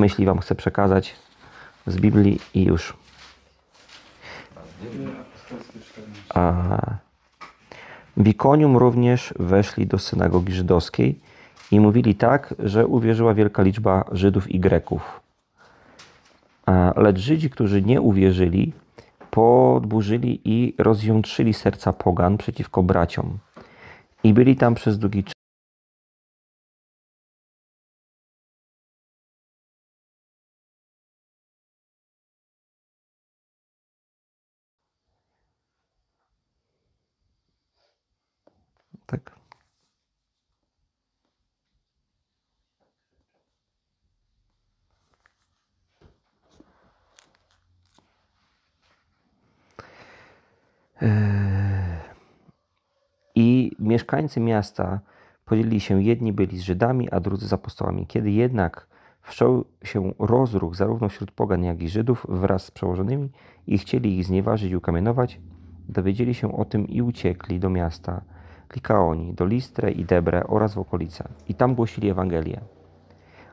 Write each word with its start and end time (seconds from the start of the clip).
myśli 0.00 0.26
Wam 0.26 0.38
chcę 0.38 0.54
przekazać 0.54 1.16
z 1.86 1.96
Biblii 1.96 2.40
i 2.54 2.64
już. 2.64 2.96
A 6.28 6.52
w 8.16 8.28
Ikonium 8.28 8.76
również 8.76 9.34
weszli 9.38 9.86
do 9.86 9.98
synagogi 9.98 10.52
żydowskiej 10.52 11.20
i 11.70 11.80
mówili 11.80 12.14
tak, 12.14 12.54
że 12.58 12.86
uwierzyła 12.86 13.34
wielka 13.34 13.62
liczba 13.62 14.04
Żydów 14.12 14.50
i 14.50 14.60
Greków. 14.60 15.20
Lecz 16.96 17.18
Żydzi, 17.18 17.50
którzy 17.50 17.82
nie 17.82 18.00
uwierzyli, 18.00 18.72
podburzyli 19.30 20.40
i 20.44 20.74
rozjątrzyli 20.78 21.54
serca 21.54 21.92
pogan 21.92 22.38
przeciwko 22.38 22.82
braciom. 22.82 23.38
I 24.24 24.34
byli 24.34 24.56
tam 24.56 24.74
przez 24.74 24.98
długi 24.98 25.24
czas. 25.24 25.36
Tak. 39.06 39.36
I 53.34 53.76
mieszkańcy 54.06 54.40
miasta 54.40 55.00
podzielili 55.44 55.80
się, 55.80 56.02
jedni 56.02 56.32
byli 56.32 56.58
z 56.58 56.62
Żydami, 56.62 57.10
a 57.10 57.20
drudzy 57.20 57.48
z 57.48 57.52
apostołami. 57.52 58.06
Kiedy 58.06 58.30
jednak 58.30 58.86
wszczął 59.22 59.64
się 59.84 60.12
rozruch 60.18 60.74
zarówno 60.74 61.08
wśród 61.08 61.30
pogan, 61.30 61.64
jak 61.64 61.82
i 61.82 61.88
Żydów 61.88 62.26
wraz 62.28 62.64
z 62.64 62.70
przełożonymi 62.70 63.30
i 63.66 63.78
chcieli 63.78 64.18
ich 64.18 64.24
znieważyć 64.24 64.72
i 64.72 64.76
ukamienować, 64.76 65.40
dowiedzieli 65.88 66.34
się 66.34 66.56
o 66.56 66.64
tym 66.64 66.88
i 66.88 67.02
uciekli 67.02 67.60
do 67.60 67.70
miasta 67.70 68.22
Likaoni, 68.74 69.34
do 69.34 69.46
Listre 69.46 69.90
i 69.90 70.04
Debre 70.04 70.46
oraz 70.46 70.74
w 70.74 70.78
okolice. 70.78 71.28
I 71.48 71.54
tam 71.54 71.74
głosili 71.74 72.10
Ewangelię. 72.10 72.60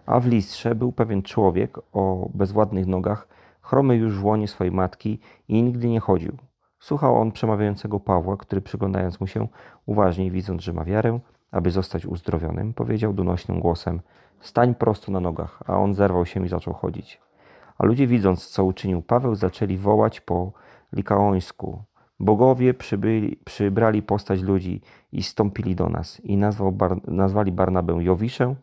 A 0.06 0.20
w 0.20 0.28
Listrze 0.28 0.76
był 0.76 0.92
pewien 0.92 1.22
człowiek 1.22 1.80
o 1.94 2.30
bezwładnych 2.34 2.88
nogach, 2.88 3.28
chromy 3.62 3.96
już 3.96 4.20
w 4.20 4.26
łonie 4.26 4.48
swojej 4.48 4.74
matki 4.74 5.20
i 5.48 5.64
nigdy 5.64 5.90
nie 5.90 6.00
chodził. 6.00 6.38
Słuchał 6.84 7.22
on 7.22 7.32
przemawiającego 7.32 8.00
Pawła, 8.00 8.38
który 8.38 8.62
przyglądając 8.62 9.20
mu 9.20 9.28
się 9.28 9.48
uważnie, 9.86 10.32
widząc, 10.32 10.62
że 10.62 10.74
ma 10.74 10.84
wiarę, 10.84 11.20
aby 11.52 11.72
zostać 11.72 12.06
uzdrowionym, 12.06 12.74
powiedział 12.74 13.14
donośnym 13.14 13.60
głosem: 13.60 14.02
Stań 14.40 14.76
prosto 14.76 15.12
na 15.12 15.20
nogach, 15.20 15.64
a 15.68 15.78
on 15.78 15.94
zerwał 15.94 16.26
się 16.26 16.46
i 16.46 16.50
zaczął 16.50 16.74
chodzić. 16.74 17.22
A 17.78 17.86
ludzie, 17.86 18.08
widząc, 18.08 18.48
co 18.48 18.66
uczynił 18.66 19.02
Paweł, 19.02 19.36
zaczęli 19.36 19.78
wołać 19.78 20.22
po 20.22 20.52
likaońsku. 20.94 21.84
Bogowie 22.20 22.74
przybyli, 22.74 23.36
przybrali 23.46 24.02
postać 24.02 24.42
ludzi 24.42 24.82
i 25.12 25.24
stąpili 25.24 25.76
do 25.76 25.90
nas 25.90 26.20
i 26.20 26.38
nazwał 26.38 26.72
Bar, 26.72 27.08
nazwali 27.08 27.52
Barnabę 27.52 28.04
Jowiszem, 28.04 28.56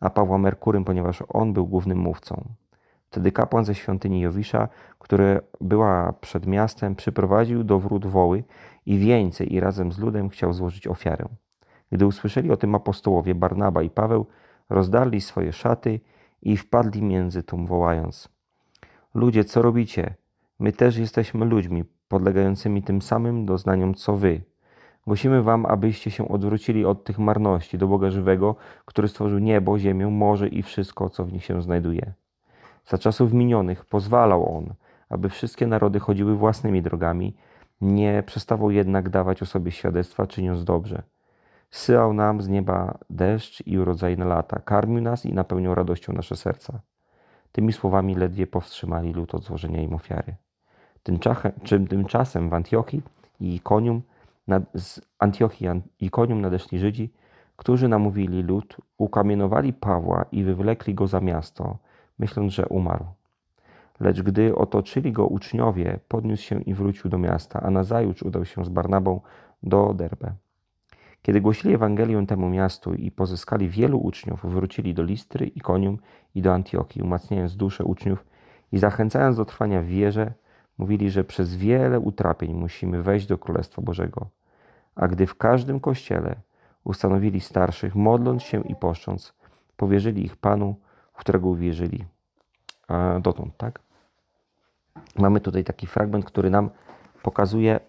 a 0.00 0.10
Pawła 0.10 0.38
Merkurym, 0.38 0.84
ponieważ 0.84 1.22
on 1.28 1.52
był 1.52 1.66
głównym 1.66 1.98
mówcą. 1.98 2.44
Wtedy 3.14 3.32
kapłan 3.32 3.64
ze 3.64 3.74
świątyni 3.74 4.20
Jowisza, 4.20 4.68
która 4.98 5.40
była 5.60 6.12
przed 6.12 6.46
miastem, 6.46 6.96
przyprowadził 6.96 7.64
do 7.64 7.78
wrót 7.78 8.06
woły 8.06 8.44
i 8.86 8.98
wieńce 8.98 9.44
i 9.44 9.60
razem 9.60 9.92
z 9.92 9.98
ludem 9.98 10.28
chciał 10.28 10.52
złożyć 10.52 10.86
ofiarę. 10.86 11.24
Gdy 11.92 12.06
usłyszeli 12.06 12.50
o 12.50 12.56
tym 12.56 12.74
apostołowie 12.74 13.34
Barnaba 13.34 13.82
i 13.82 13.90
Paweł, 13.90 14.26
rozdarli 14.70 15.20
swoje 15.20 15.52
szaty 15.52 16.00
i 16.42 16.56
wpadli 16.56 17.02
między 17.02 17.42
tłum 17.42 17.66
wołając 17.66 18.28
Ludzie, 19.14 19.44
co 19.44 19.62
robicie? 19.62 20.14
My 20.58 20.72
też 20.72 20.96
jesteśmy 20.96 21.44
ludźmi, 21.44 21.84
podlegającymi 22.08 22.82
tym 22.82 23.02
samym 23.02 23.46
doznaniom 23.46 23.94
co 23.94 24.16
wy. 24.16 24.42
Głosimy 25.06 25.42
wam, 25.42 25.66
abyście 25.66 26.10
się 26.10 26.28
odwrócili 26.28 26.84
od 26.84 27.04
tych 27.04 27.18
marności 27.18 27.78
do 27.78 27.88
Boga 27.88 28.10
żywego, 28.10 28.56
który 28.84 29.08
stworzył 29.08 29.38
niebo, 29.38 29.78
ziemię, 29.78 30.06
morze 30.06 30.48
i 30.48 30.62
wszystko, 30.62 31.10
co 31.10 31.24
w 31.24 31.32
nich 31.32 31.44
się 31.44 31.62
znajduje. 31.62 32.14
Za 32.86 32.98
czasów 32.98 33.32
minionych 33.32 33.84
pozwalał 33.84 34.56
on, 34.56 34.74
aby 35.08 35.28
wszystkie 35.28 35.66
narody 35.66 36.00
chodziły 36.00 36.36
własnymi 36.36 36.82
drogami, 36.82 37.36
nie 37.80 38.22
przestawał 38.26 38.70
jednak 38.70 39.08
dawać 39.08 39.42
o 39.42 39.46
sobie 39.46 39.72
świadectwa, 39.72 40.26
czyniąc 40.26 40.64
dobrze. 40.64 41.02
Syłał 41.70 42.12
nam 42.12 42.42
z 42.42 42.48
nieba 42.48 42.98
deszcz 43.10 43.66
i 43.66 43.78
urodzajne 43.78 44.24
lata, 44.24 44.58
karmił 44.58 45.02
nas 45.02 45.26
i 45.26 45.32
napełniał 45.32 45.74
radością 45.74 46.12
nasze 46.12 46.36
serca. 46.36 46.80
Tymi 47.52 47.72
słowami 47.72 48.14
ledwie 48.14 48.46
powstrzymali 48.46 49.12
lud 49.12 49.34
od 49.34 49.44
złożenia 49.44 49.82
im 49.82 49.94
ofiary. 49.94 50.34
Tymczasem, 51.88 52.50
w 52.50 52.54
Antiochii 52.54 53.02
i 53.40 53.54
Ikonium, 53.54 54.02
z 54.74 55.00
Antiochii 55.18 55.68
i 56.00 56.06
Ikonium 56.06 56.40
nadeszli 56.40 56.78
Żydzi, 56.78 57.12
którzy 57.56 57.88
namówili 57.88 58.42
lud, 58.42 58.76
ukamienowali 58.98 59.72
Pawła 59.72 60.24
i 60.32 60.42
wywlekli 60.42 60.94
go 60.94 61.06
za 61.06 61.20
miasto, 61.20 61.78
myśląc, 62.18 62.52
że 62.52 62.66
umarł. 62.66 63.04
Lecz 64.00 64.22
gdy 64.22 64.54
otoczyli 64.56 65.12
go 65.12 65.26
uczniowie, 65.26 65.98
podniósł 66.08 66.42
się 66.42 66.62
i 66.62 66.74
wrócił 66.74 67.10
do 67.10 67.18
miasta, 67.18 67.60
a 67.60 67.70
nazajutrz 67.70 68.22
udał 68.22 68.44
się 68.44 68.64
z 68.64 68.68
Barnabą 68.68 69.20
do 69.62 69.94
Derbe. 69.94 70.32
Kiedy 71.22 71.40
głosili 71.40 71.74
Ewangelię 71.74 72.26
temu 72.26 72.48
miastu 72.48 72.94
i 72.94 73.10
pozyskali 73.10 73.68
wielu 73.68 73.98
uczniów, 73.98 74.46
wrócili 74.46 74.94
do 74.94 75.02
Listry, 75.02 75.46
Ikonium 75.46 75.98
i 76.34 76.42
do 76.42 76.54
Antiochii, 76.54 77.02
umacniając 77.02 77.56
duszę 77.56 77.84
uczniów 77.84 78.24
i 78.72 78.78
zachęcając 78.78 79.36
do 79.36 79.44
trwania 79.44 79.80
w 79.80 79.84
wierze, 79.84 80.32
mówili, 80.78 81.10
że 81.10 81.24
przez 81.24 81.56
wiele 81.56 82.00
utrapień 82.00 82.54
musimy 82.54 83.02
wejść 83.02 83.26
do 83.26 83.38
Królestwa 83.38 83.82
Bożego. 83.82 84.26
A 84.94 85.08
gdy 85.08 85.26
w 85.26 85.34
każdym 85.34 85.80
kościele 85.80 86.36
ustanowili 86.84 87.40
starszych, 87.40 87.94
modląc 87.94 88.42
się 88.42 88.62
i 88.62 88.74
poszcząc, 88.74 89.34
powierzyli 89.76 90.24
ich 90.24 90.36
Panu, 90.36 90.76
w 91.14 91.18
którego 91.18 91.48
uwierzyli 91.48 92.04
e, 92.90 93.20
dotąd, 93.20 93.56
tak? 93.56 93.80
Mamy 95.16 95.40
tutaj 95.40 95.64
taki 95.64 95.86
fragment, 95.86 96.24
który 96.24 96.50
nam 96.50 96.70
pokazuje 97.22 97.80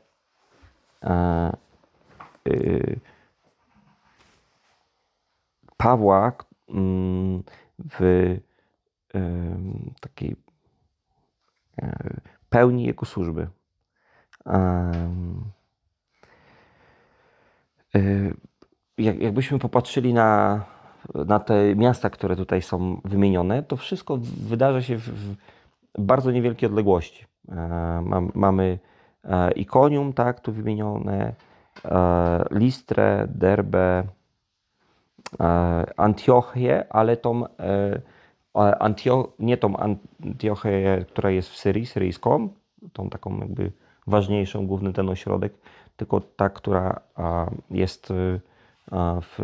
e, 1.03 1.52
y, 2.47 3.00
Pawła 5.78 6.31
mm, 6.69 7.44
w 7.80 8.02
y, 8.02 8.41
takiej 10.00 10.36
e, 11.81 12.19
pełni 12.50 12.84
jego 12.84 13.06
służby. 13.06 13.47
Y, 17.96 18.36
jak, 18.97 19.19
jakbyśmy 19.19 19.59
popatrzyli 19.59 20.13
na, 20.13 20.66
na 21.27 21.39
te 21.39 21.75
miasta, 21.75 22.09
które 22.09 22.35
tutaj 22.35 22.61
są 22.61 23.01
wymienione, 23.05 23.63
to 23.63 23.77
wszystko 23.77 24.17
wydarza 24.21 24.81
się 24.81 24.97
w, 24.97 25.35
bardzo 25.97 26.31
niewielkiej 26.31 26.69
odległości. 26.69 27.25
E, 27.49 27.55
mam, 28.05 28.31
mamy 28.35 28.79
e, 29.23 29.51
Ikonium, 29.51 30.13
tak, 30.13 30.39
tu 30.39 30.51
wymienione, 30.51 31.33
e, 31.85 32.45
Listrę, 32.51 33.27
Derbę, 33.29 34.03
Antiochię, 35.97 36.85
ale 36.89 37.17
tą 37.17 37.43
Antio, 38.79 39.33
nie 39.39 39.57
tą 39.57 39.77
Antiochię, 39.77 41.05
która 41.07 41.29
jest 41.29 41.49
w 41.49 41.57
Syrii, 41.57 41.85
syryjską, 41.85 42.49
tą 42.93 43.09
taką 43.09 43.39
jakby 43.39 43.71
ważniejszą, 44.07 44.67
główny 44.67 44.93
ten 44.93 45.09
ośrodek, 45.09 45.53
tylko 45.97 46.21
ta, 46.21 46.49
która 46.49 46.99
jest 47.71 48.13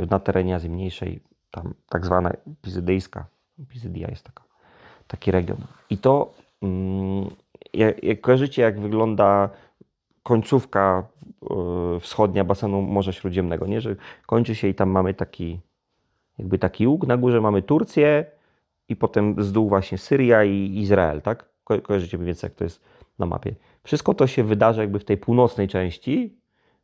na 0.09 0.19
terenie 0.19 0.55
Azji 0.55 0.69
Mniejszej, 0.69 1.19
tam 1.51 1.73
tak 1.89 2.05
zwana 2.05 2.31
Pizydyjska. 2.61 3.25
Pizydia 3.69 4.07
jest 4.09 4.23
taka, 4.23 4.43
taki 5.07 5.31
region. 5.31 5.57
I 5.89 5.97
to, 5.97 6.33
mm, 6.61 7.29
jak, 7.73 8.03
jak 8.03 8.21
kojarzycie, 8.21 8.61
jak 8.61 8.79
wygląda 8.79 9.49
końcówka 10.23 11.03
y, 11.95 11.99
wschodnia 11.99 12.43
basenu 12.43 12.81
Morza 12.81 13.11
Śródziemnego, 13.11 13.67
nie? 13.67 13.81
że 13.81 13.95
kończy 14.25 14.55
się 14.55 14.67
i 14.67 14.75
tam 14.75 14.89
mamy 14.89 15.13
taki, 15.13 15.59
jakby 16.37 16.57
taki 16.59 16.87
łuk, 16.87 17.07
na 17.07 17.17
górze 17.17 17.41
mamy 17.41 17.61
Turcję 17.61 18.25
i 18.89 18.95
potem 18.95 19.43
z 19.43 19.51
dół 19.51 19.69
właśnie 19.69 19.97
Syria 19.97 20.43
i 20.43 20.77
Izrael, 20.77 21.21
tak? 21.21 21.45
Ko 21.63 21.81
kojarzycie 21.81 22.17
mniej 22.17 22.27
więcej, 22.27 22.47
jak 22.47 22.57
to 22.57 22.63
jest 22.63 22.81
na 23.19 23.25
mapie. 23.25 23.55
Wszystko 23.83 24.13
to 24.13 24.27
się 24.27 24.43
wydarza 24.43 24.81
jakby 24.81 24.99
w 24.99 25.05
tej 25.05 25.17
północnej 25.17 25.67
części, 25.67 26.40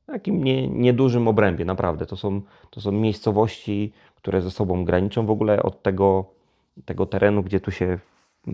takim 0.07 0.43
nie, 0.43 0.67
niedużym 0.67 1.27
obrębie, 1.27 1.65
naprawdę. 1.65 2.05
To 2.05 2.15
są, 2.15 2.41
to 2.69 2.81
są 2.81 2.91
miejscowości, 2.91 3.93
które 4.15 4.41
ze 4.41 4.51
sobą 4.51 4.85
graniczą 4.85 5.25
w 5.25 5.31
ogóle 5.31 5.63
od 5.63 5.83
tego, 5.83 6.25
tego 6.85 7.05
terenu, 7.05 7.43
gdzie 7.43 7.59
tu 7.59 7.71
się 7.71 7.99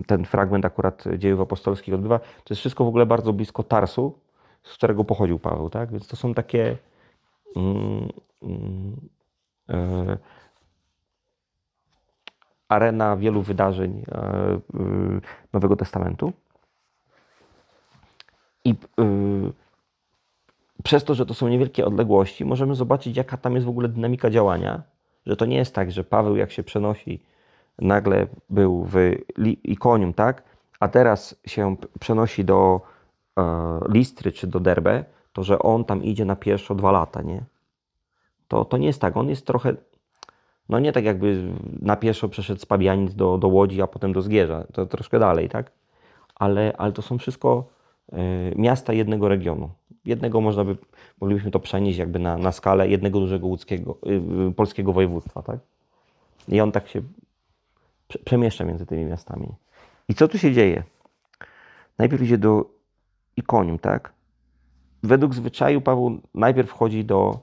ten 0.06 0.24
fragment 0.24 0.64
akurat 0.64 1.04
dziejów 1.18 1.40
apostolskich 1.40 1.94
odbywa. 1.94 2.18
To 2.18 2.50
jest 2.50 2.60
wszystko 2.60 2.84
w 2.84 2.88
ogóle 2.88 3.06
bardzo 3.06 3.32
blisko 3.32 3.62
Tarsu, 3.62 4.18
z 4.62 4.74
którego 4.74 5.04
pochodził 5.04 5.38
Paweł, 5.38 5.70
tak? 5.70 5.90
Więc 5.90 6.08
to 6.08 6.16
są 6.16 6.34
takie 6.34 6.76
mm, 7.56 8.08
mm, 8.42 8.96
e, 9.68 10.18
arena 12.68 13.16
wielu 13.16 13.42
wydarzeń 13.42 14.04
e, 14.08 14.54
y, 14.54 15.20
Nowego 15.52 15.76
Testamentu. 15.76 16.32
I 18.64 18.70
y, 18.70 19.63
przez 20.84 21.04
to, 21.04 21.14
że 21.14 21.26
to 21.26 21.34
są 21.34 21.48
niewielkie 21.48 21.86
odległości, 21.86 22.44
możemy 22.44 22.74
zobaczyć, 22.74 23.16
jaka 23.16 23.36
tam 23.36 23.54
jest 23.54 23.66
w 23.66 23.68
ogóle 23.68 23.88
dynamika 23.88 24.30
działania. 24.30 24.82
Że 25.26 25.36
to 25.36 25.46
nie 25.46 25.56
jest 25.56 25.74
tak, 25.74 25.92
że 25.92 26.04
Paweł, 26.04 26.36
jak 26.36 26.52
się 26.52 26.62
przenosi, 26.62 27.22
nagle 27.78 28.26
był 28.50 28.84
w 28.84 28.96
Ikonium, 29.64 30.14
tak? 30.14 30.42
A 30.80 30.88
teraz 30.88 31.36
się 31.46 31.76
przenosi 32.00 32.44
do 32.44 32.80
e, 33.38 33.80
Listry 33.88 34.32
czy 34.32 34.46
do 34.46 34.60
Derbe, 34.60 35.04
to 35.32 35.42
że 35.42 35.58
on 35.58 35.84
tam 35.84 36.04
idzie 36.04 36.24
na 36.24 36.36
pieszo 36.36 36.74
dwa 36.74 36.92
lata, 36.92 37.22
nie? 37.22 37.44
To, 38.48 38.64
to 38.64 38.76
nie 38.76 38.86
jest 38.86 39.00
tak. 39.00 39.16
On 39.16 39.28
jest 39.28 39.46
trochę, 39.46 39.74
no 40.68 40.78
nie 40.78 40.92
tak 40.92 41.04
jakby 41.04 41.52
na 41.80 41.96
pieszo 41.96 42.28
przeszedł 42.28 42.60
z 42.60 42.66
Pabianic 42.66 43.14
do, 43.14 43.38
do 43.38 43.48
Łodzi, 43.48 43.82
a 43.82 43.86
potem 43.86 44.12
do 44.12 44.22
Zgierza. 44.22 44.64
To 44.72 44.86
troszkę 44.86 45.18
dalej, 45.18 45.48
tak? 45.48 45.72
Ale, 46.34 46.72
ale 46.78 46.92
to 46.92 47.02
są 47.02 47.18
wszystko 47.18 47.68
e, 48.12 48.16
miasta 48.56 48.92
jednego 48.92 49.28
regionu. 49.28 49.70
Jednego 50.04 50.40
można 50.40 50.64
by, 50.64 50.76
moglibyśmy 51.20 51.50
to 51.50 51.60
przenieść 51.60 51.98
jakby 51.98 52.18
na, 52.18 52.38
na 52.38 52.52
skalę 52.52 52.88
jednego 52.88 53.20
dużego 53.20 53.46
łódzkiego, 53.46 53.98
y, 54.06 54.48
y, 54.48 54.52
polskiego 54.52 54.92
województwa, 54.92 55.42
tak? 55.42 55.58
I 56.48 56.60
on 56.60 56.72
tak 56.72 56.88
się 56.88 57.02
prze- 58.08 58.18
przemieszcza 58.24 58.64
między 58.64 58.86
tymi 58.86 59.04
miastami. 59.04 59.48
I 60.08 60.14
co 60.14 60.28
tu 60.28 60.38
się 60.38 60.52
dzieje? 60.52 60.82
Najpierw 61.98 62.22
idzie 62.22 62.38
do 62.38 62.70
Ikonium, 63.36 63.78
tak? 63.78 64.12
Według 65.02 65.34
zwyczaju 65.34 65.80
Paweł 65.80 66.20
najpierw 66.34 66.70
wchodzi 66.70 67.04
do, 67.04 67.40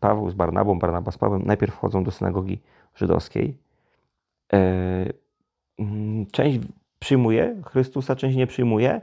Paweł 0.00 0.30
z 0.30 0.34
Barnabą, 0.34 0.78
Barnaba 0.78 1.10
z 1.10 1.18
Pawłem, 1.18 1.42
najpierw 1.46 1.74
wchodzą 1.74 2.04
do 2.04 2.10
synagogi 2.10 2.60
żydowskiej. 2.94 3.58
E, 4.52 4.58
mm, 5.78 6.26
część 6.26 6.58
przyjmuje 6.98 7.62
Chrystusa, 7.66 8.16
część 8.16 8.36
nie 8.36 8.46
przyjmuje. 8.46 9.00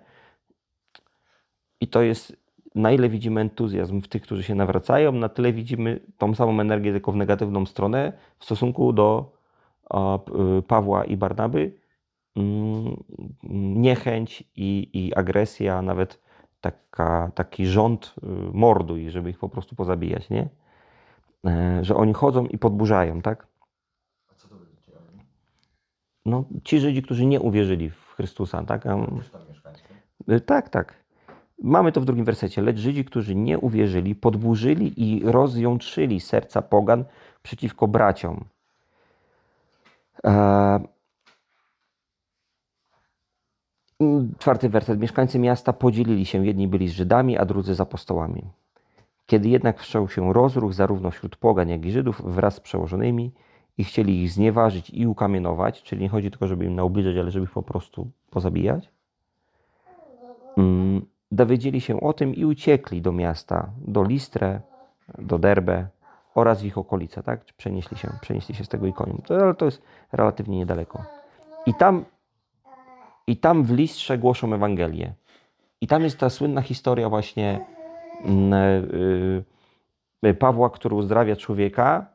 I 1.82 1.88
to 1.88 2.02
jest, 2.02 2.36
na 2.76 2.92
ile 2.92 3.10
widzimy 3.10 3.42
entuzjazm 3.42 4.02
w 4.02 4.08
tych, 4.08 4.22
którzy 4.22 4.44
się 4.44 4.56
nawracają, 4.56 5.12
na 5.12 5.30
tyle 5.30 5.54
widzimy 5.54 6.00
tą 6.18 6.36
samą 6.36 6.60
energię, 6.62 6.92
tylko 6.92 7.12
w 7.12 7.16
negatywną 7.16 7.66
stronę 7.66 8.14
w 8.40 8.46
stosunku 8.46 8.94
do 8.94 9.32
y, 10.60 10.62
Pawła 10.62 11.06
i 11.06 11.18
Barnaby. 11.18 11.74
Mm, 12.36 13.04
Niechęć 13.82 14.44
i, 14.56 14.90
i 14.94 15.16
agresja, 15.16 15.82
nawet 15.82 16.20
taka, 16.62 17.32
taki 17.36 17.66
rząd 17.66 18.16
y, 18.24 18.28
morduj, 18.54 19.10
żeby 19.10 19.30
ich 19.30 19.40
po 19.40 19.50
prostu 19.50 19.76
pozabijać, 19.76 20.30
nie? 20.30 20.50
E, 21.48 21.80
Że 21.86 21.96
oni 21.96 22.14
chodzą 22.14 22.46
i 22.46 22.58
podburzają, 22.58 23.22
tak? 23.22 23.48
A 24.32 24.36
co 24.36 24.48
to 24.48 24.56
będziecie 24.56 24.92
oni? 25.12 25.24
No, 26.26 26.46
ci 26.64 26.80
Żydzi, 26.80 27.02
którzy 27.02 27.26
nie 27.26 27.40
uwierzyli 27.40 27.90
w 27.90 28.14
Chrystusa, 28.16 28.64
tak? 28.64 28.86
A, 28.86 29.06
Też 29.06 29.30
tam 29.30 29.42
mieszkańcy. 29.50 29.82
Y, 30.32 30.42
Tak, 30.42 30.70
tak. 30.70 31.01
Mamy 31.62 31.92
to 31.92 32.02
w 32.02 32.06
drugim 32.06 32.26
wersecie. 32.26 32.62
Lecz 32.62 32.78
Żydzi, 32.78 33.06
którzy 33.06 33.36
nie 33.36 33.60
uwierzyli, 33.60 34.16
podburzyli 34.16 34.94
i 34.98 35.24
rozjątrzyli 35.26 36.20
serca 36.20 36.62
pogan 36.62 37.04
przeciwko 37.44 37.88
braciom. 37.88 38.46
E, 40.26 40.80
Czwarty 44.40 44.70
werset. 44.70 45.00
Mieszkańcy 45.00 45.40
miasta 45.40 45.74
podzielili 45.74 46.26
się. 46.26 46.46
Jedni 46.46 46.68
byli 46.68 46.88
z 46.88 46.92
Żydami, 46.92 47.38
a 47.38 47.46
drudzy 47.46 47.76
z 47.76 47.82
apostołami. 47.82 48.44
Kiedy 49.26 49.50
jednak 49.50 49.80
wszczął 49.80 50.10
się 50.10 50.34
rozruch 50.34 50.74
zarówno 50.74 51.12
wśród 51.12 51.36
pogan, 51.36 51.70
jak 51.70 51.86
i 51.86 51.92
Żydów 51.92 52.22
wraz 52.26 52.56
z 52.56 52.60
przełożonymi 52.60 53.32
i 53.78 53.84
chcieli 53.84 54.24
ich 54.24 54.32
znieważyć 54.32 54.90
i 54.90 55.08
ukamienować, 55.08 55.84
czyli 55.84 56.02
nie 56.02 56.10
chodzi 56.10 56.32
tylko, 56.32 56.48
żeby 56.48 56.66
im 56.66 56.76
naubliżać, 56.76 57.18
ale 57.18 57.32
żeby 57.32 57.46
ich 57.46 57.52
po 57.52 57.64
prostu 57.64 58.12
pozabijać, 58.30 58.92
mm, 60.58 61.06
dowiedzieli 61.32 61.82
się 61.82 62.02
o 62.02 62.14
tym 62.14 62.36
i 62.36 62.46
uciekli 62.46 63.02
do 63.02 63.12
miasta, 63.12 63.70
do 63.78 64.04
Listrę, 64.04 64.62
do 65.18 65.40
Derbe 65.40 65.88
oraz 66.36 66.62
w 66.62 66.66
ich 66.66 66.78
okolice, 66.78 67.24
tak? 67.24 67.46
Przenieśli 67.58 67.98
się, 67.98 68.10
przenieśli 68.22 68.56
się 68.56 68.64
z 68.64 68.70
tego 68.70 68.88
ikonium. 68.88 69.22
To, 69.26 69.36
ale 69.36 69.56
to 69.56 69.66
jest 69.66 69.82
relatywnie 70.12 70.58
niedaleko. 70.58 71.04
I 71.66 71.74
tam, 71.74 72.06
I 73.28 73.38
tam 73.38 73.64
w 73.64 73.72
Listrze 73.72 74.18
głoszą 74.18 74.54
Ewangelię. 74.54 75.14
I 75.82 75.88
tam 75.88 76.04
jest 76.04 76.20
ta 76.20 76.30
słynna 76.30 76.62
historia 76.62 77.10
właśnie 77.10 77.66
mm, 78.26 78.54
y, 78.54 79.44
y, 80.26 80.34
Pawła, 80.34 80.70
który 80.70 80.96
uzdrawia 80.96 81.36
człowieka, 81.36 82.06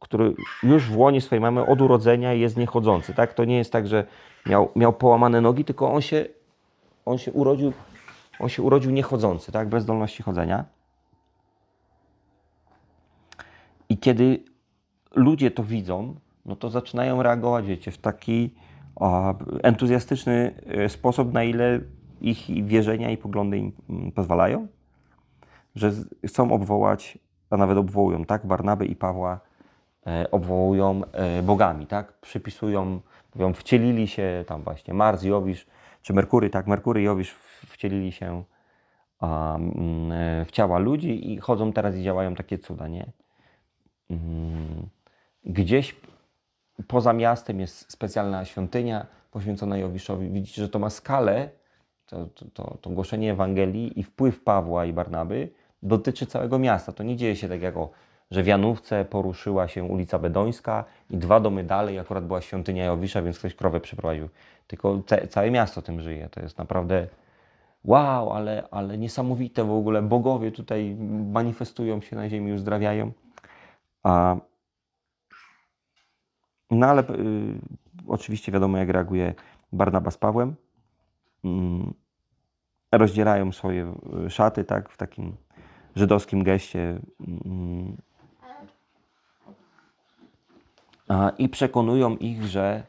który 0.00 0.34
już 0.62 0.90
w 0.90 0.96
łonie 0.96 1.20
swojej 1.20 1.40
mamy 1.40 1.66
od 1.66 1.80
urodzenia 1.80 2.32
jest 2.32 2.56
niechodzący. 2.56 3.14
Tak? 3.14 3.34
To 3.34 3.44
nie 3.44 3.56
jest 3.56 3.72
tak, 3.72 3.86
że 3.86 4.04
miał, 4.46 4.68
miał 4.76 4.92
połamane 4.92 5.40
nogi, 5.40 5.64
tylko 5.64 5.92
on 5.92 6.00
się, 6.00 6.26
on 7.06 7.18
się 7.18 7.32
urodził 7.32 7.72
on 8.40 8.48
się 8.48 8.62
urodził 8.62 8.90
niechodzący, 8.90 9.52
tak? 9.52 9.68
bez 9.68 9.82
zdolności 9.82 10.22
chodzenia. 10.22 10.64
I 13.88 13.98
kiedy 13.98 14.44
ludzie 15.14 15.50
to 15.50 15.64
widzą, 15.64 16.14
no 16.46 16.56
to 16.56 16.70
zaczynają 16.70 17.22
reagować, 17.22 17.66
wiecie, 17.66 17.90
w 17.90 17.98
taki 17.98 18.54
o, 18.96 19.34
entuzjastyczny 19.62 20.54
e, 20.66 20.88
sposób, 20.88 21.32
na 21.32 21.44
ile 21.44 21.80
ich 22.20 22.66
wierzenia 22.66 23.10
i 23.10 23.16
poglądy 23.16 23.58
im 23.58 23.72
mm, 23.90 24.12
pozwalają, 24.12 24.66
że 25.74 25.92
chcą 26.26 26.52
obwołać, 26.52 27.18
a 27.50 27.56
nawet 27.56 27.78
obwołują, 27.78 28.24
tak? 28.24 28.46
Barnabę 28.46 28.86
i 28.86 28.96
Pawła 28.96 29.40
e, 30.06 30.30
obwołują 30.30 31.02
e, 31.12 31.42
bogami, 31.42 31.86
tak? 31.86 32.12
Przypisują, 32.12 33.00
mówią, 33.34 33.52
wcielili 33.52 34.08
się 34.08 34.44
tam 34.46 34.62
właśnie 34.62 34.94
Mars, 34.94 35.22
Jowisz, 35.22 35.66
czy 36.02 36.12
Merkury, 36.12 36.50
tak? 36.50 36.66
Merkury 36.66 37.02
Jowisz 37.02 37.30
wcielili 37.80 38.12
się 38.12 38.44
mm, 39.22 40.12
e, 40.12 40.44
w 40.44 40.50
ciała 40.50 40.78
ludzi 40.78 41.32
i 41.32 41.38
chodzą 41.38 41.72
teraz 41.72 41.96
i 41.96 42.02
działają 42.02 42.34
takie 42.34 42.58
cuda, 42.58 42.88
nie? 42.88 43.12
Mm, 44.10 44.88
Gdzieś 45.44 45.96
poza 46.88 47.12
miastem 47.12 47.60
jest 47.60 47.92
specjalna 47.92 48.44
świątynia 48.44 49.06
poświęcona 49.30 49.78
Jowiszowi. 49.78 50.28
Widzicie, 50.28 50.62
że 50.62 50.68
to 50.68 50.78
ma 50.78 50.90
skalę, 50.90 51.50
to, 52.06 52.26
to, 52.54 52.78
to, 52.80 52.90
głoszenie 52.90 53.32
Ewangelii 53.32 54.00
i 54.00 54.02
wpływ 54.02 54.42
Pawła 54.44 54.84
i 54.84 54.92
Barnaby 54.92 55.50
dotyczy 55.82 56.26
całego 56.26 56.58
miasta. 56.58 56.92
To 56.92 57.02
nie 57.02 57.16
dzieje 57.16 57.36
się 57.36 57.48
tak 57.48 57.60
że 58.30 58.42
w 58.42 58.46
Janówce 58.46 59.04
poruszyła 59.04 59.68
się 59.68 59.84
ulica 59.84 60.18
Bedońska 60.18 60.84
i 61.10 61.16
dwa 61.16 61.40
domy 61.40 61.64
dalej 61.64 61.98
akurat 61.98 62.26
była 62.26 62.40
świątynia 62.40 62.84
Jowisza, 62.84 63.22
więc 63.22 63.38
ktoś 63.38 63.54
krowę 63.54 63.80
przeprowadził. 63.80 64.28
Tylko 64.66 65.02
całe 65.28 65.50
miasto 65.50 65.82
tym 65.82 66.00
żyje. 66.00 66.28
To 66.28 66.40
jest 66.40 66.58
naprawdę 66.58 67.06
wow, 67.84 68.32
ale, 68.32 68.68
ale 68.70 68.98
niesamowite 68.98 69.64
w 69.64 69.70
ogóle. 69.70 70.02
Bogowie 70.02 70.52
tutaj 70.52 70.96
manifestują 71.32 72.00
się 72.00 72.16
na 72.16 72.28
ziemi, 72.28 72.52
uzdrawiają. 72.52 73.12
A, 74.02 74.36
no 76.70 76.86
ale 76.86 77.02
y, 77.02 77.04
oczywiście 78.08 78.52
wiadomo, 78.52 78.78
jak 78.78 78.88
reaguje 78.88 79.34
Barnaba 79.72 80.10
z 80.10 80.18
Pawłem. 80.18 80.54
Mm, 81.44 81.94
rozdzielają 82.92 83.52
swoje 83.52 83.94
y, 84.26 84.30
szaty, 84.30 84.64
tak, 84.64 84.90
w 84.90 84.96
takim 84.96 85.36
żydowskim 85.96 86.44
geście. 86.44 87.00
A, 91.08 91.32
I 91.38 91.48
przekonują 91.48 92.16
ich, 92.16 92.44
że 92.44 92.82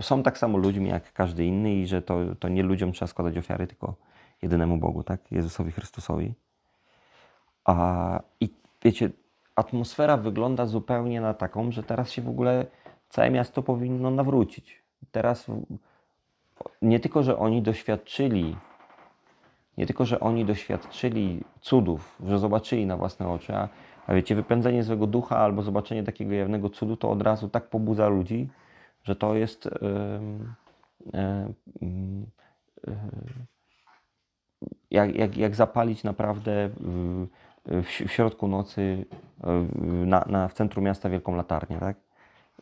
są 0.00 0.22
tak 0.22 0.38
samo 0.38 0.58
ludźmi 0.58 0.88
jak 0.88 1.12
każdy 1.12 1.44
inny 1.44 1.74
i 1.74 1.86
że 1.86 2.02
to, 2.02 2.18
to 2.38 2.48
nie 2.48 2.62
ludziom 2.62 2.92
trzeba 2.92 3.06
składać 3.06 3.38
ofiary, 3.38 3.66
tylko 3.66 3.94
jedynemu 4.42 4.76
Bogu, 4.76 5.02
tak, 5.02 5.32
Jezusowi 5.32 5.72
Chrystusowi. 5.72 6.34
A, 7.64 8.20
I 8.40 8.48
wiecie, 8.82 9.10
atmosfera 9.56 10.16
wygląda 10.16 10.66
zupełnie 10.66 11.20
na 11.20 11.34
taką, 11.34 11.72
że 11.72 11.82
teraz 11.82 12.10
się 12.10 12.22
w 12.22 12.28
ogóle 12.28 12.66
całe 13.08 13.30
miasto 13.30 13.62
powinno 13.62 14.10
nawrócić. 14.10 14.82
Teraz 15.12 15.46
nie 16.82 17.00
tylko, 17.00 17.22
że 17.22 17.38
oni 17.38 17.62
doświadczyli, 17.62 18.56
nie 19.78 19.86
tylko, 19.86 20.04
że 20.04 20.20
oni 20.20 20.44
doświadczyli 20.44 21.44
cudów, 21.60 22.16
że 22.26 22.38
zobaczyli 22.38 22.86
na 22.86 22.96
własne 22.96 23.28
oczy, 23.28 23.54
a, 23.56 23.68
a 24.06 24.14
wiecie, 24.14 24.34
wypędzenie 24.34 24.82
złego 24.82 25.06
ducha 25.06 25.36
albo 25.36 25.62
zobaczenie 25.62 26.02
takiego 26.02 26.34
jawnego 26.34 26.70
cudu, 26.70 26.96
to 26.96 27.10
od 27.10 27.22
razu 27.22 27.48
tak 27.48 27.68
pobudza 27.68 28.08
ludzi, 28.08 28.48
że 29.04 29.16
to 29.16 29.34
jest 29.34 29.68
jak, 34.90 35.14
jak, 35.14 35.36
jak 35.36 35.54
zapalić 35.54 36.04
naprawdę 36.04 36.70
w, 36.76 37.26
w, 37.66 37.88
środku 37.88 38.48
nocy 38.48 39.04
na, 40.06 40.24
na, 40.28 40.48
w 40.48 40.54
centrum 40.54 40.84
miasta 40.84 41.10
wielką 41.10 41.36
latarnię, 41.36 41.78
tak? 41.78 41.96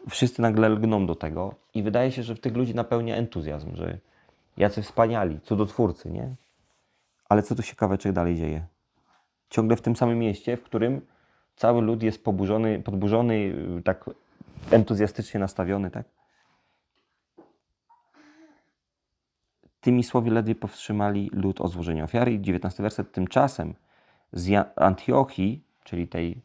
Wszyscy 0.08 0.42
nagle 0.42 0.68
lgną 0.68 1.06
do 1.06 1.14
tego 1.14 1.54
i 1.74 1.82
wydaje 1.82 2.12
się, 2.12 2.22
że 2.22 2.34
w 2.34 2.40
tych 2.40 2.56
ludzi 2.56 2.74
napełnia 2.74 3.16
entuzjazm, 3.16 3.76
że 3.76 3.98
jacy 4.56 4.82
wspaniali, 4.82 5.40
cudotwórcy, 5.40 6.10
nie? 6.10 6.34
Ale 7.28 7.42
co 7.42 7.54
tu 7.54 7.62
się 7.62 7.74
kaweczek 7.74 8.12
dalej 8.12 8.36
dzieje? 8.36 8.66
Ciągle 9.50 9.76
w 9.76 9.82
tym 9.82 9.96
samym 9.96 10.18
mieście, 10.18 10.56
w 10.56 10.62
którym 10.62 11.00
cały 11.56 11.82
lud 11.82 12.02
jest 12.02 12.24
poburzony, 12.24 12.82
podburzony, 12.82 13.54
tak 13.84 14.10
entuzjastycznie 14.70 15.40
nastawiony, 15.40 15.90
tak? 15.90 16.06
Tymi 19.82 20.04
słowy 20.04 20.30
ledwie 20.30 20.54
powstrzymali 20.54 21.30
lud 21.32 21.60
od 21.60 21.72
złożenia 21.72 22.04
ofiary. 22.04 22.32
I 22.32 22.40
19 22.40 22.82
werset. 22.82 23.12
Tymczasem 23.12 23.74
z 24.32 24.68
Antiochii, 24.76 25.64
czyli 25.84 26.08
tej 26.08 26.42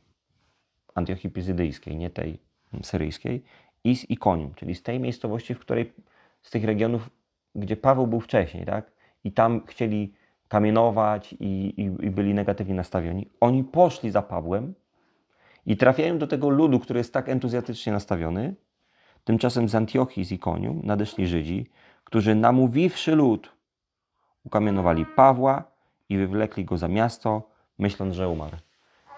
Antiochii 0.96 1.30
Pizydyjskiej, 1.30 1.98
nie 1.98 2.10
tej 2.10 2.40
syryjskiej, 2.84 3.44
i 3.84 3.96
z 3.96 4.10
Ikonium, 4.10 4.54
czyli 4.54 4.76
z 4.76 4.84
tej 4.84 5.00
miejscowości, 5.00 5.54
w 5.54 5.60
której, 5.60 5.94
z 6.42 6.52
tych 6.52 6.64
regionów, 6.64 7.10
gdzie 7.56 7.78
Paweł 7.78 8.08
był 8.08 8.20
wcześniej, 8.20 8.66
tak? 8.66 8.92
I 9.24 9.32
tam 9.32 9.66
chcieli 9.66 10.14
kamienować 10.48 11.34
i, 11.34 11.74
i, 11.78 12.06
i 12.06 12.12
byli 12.12 12.34
negatywnie 12.34 12.76
nastawieni. 12.76 13.30
Oni 13.40 13.64
poszli 13.64 14.12
za 14.12 14.22
Pawłem 14.22 14.74
i 15.66 15.78
trafiają 15.78 16.18
do 16.18 16.28
tego 16.28 16.50
ludu, 16.50 16.80
który 16.80 17.00
jest 17.00 17.14
tak 17.14 17.30
entuzjastycznie 17.30 17.94
nastawiony. 17.94 18.56
Tymczasem 19.24 19.70
z 19.70 19.76
Antiochii, 19.76 20.26
z 20.26 20.32
Ikonium 20.32 20.82
nadeszli 20.84 21.28
Żydzi, 21.28 21.70
którzy 22.08 22.36
namówiwszy 22.36 23.16
lud, 23.16 23.52
ukamienowali 24.44 25.06
Pawła 25.06 25.64
i 26.10 26.18
wywlekli 26.18 26.66
go 26.66 26.78
za 26.78 26.88
miasto, 26.88 27.42
myśląc, 27.80 28.16
że 28.16 28.30
umarł. 28.30 28.58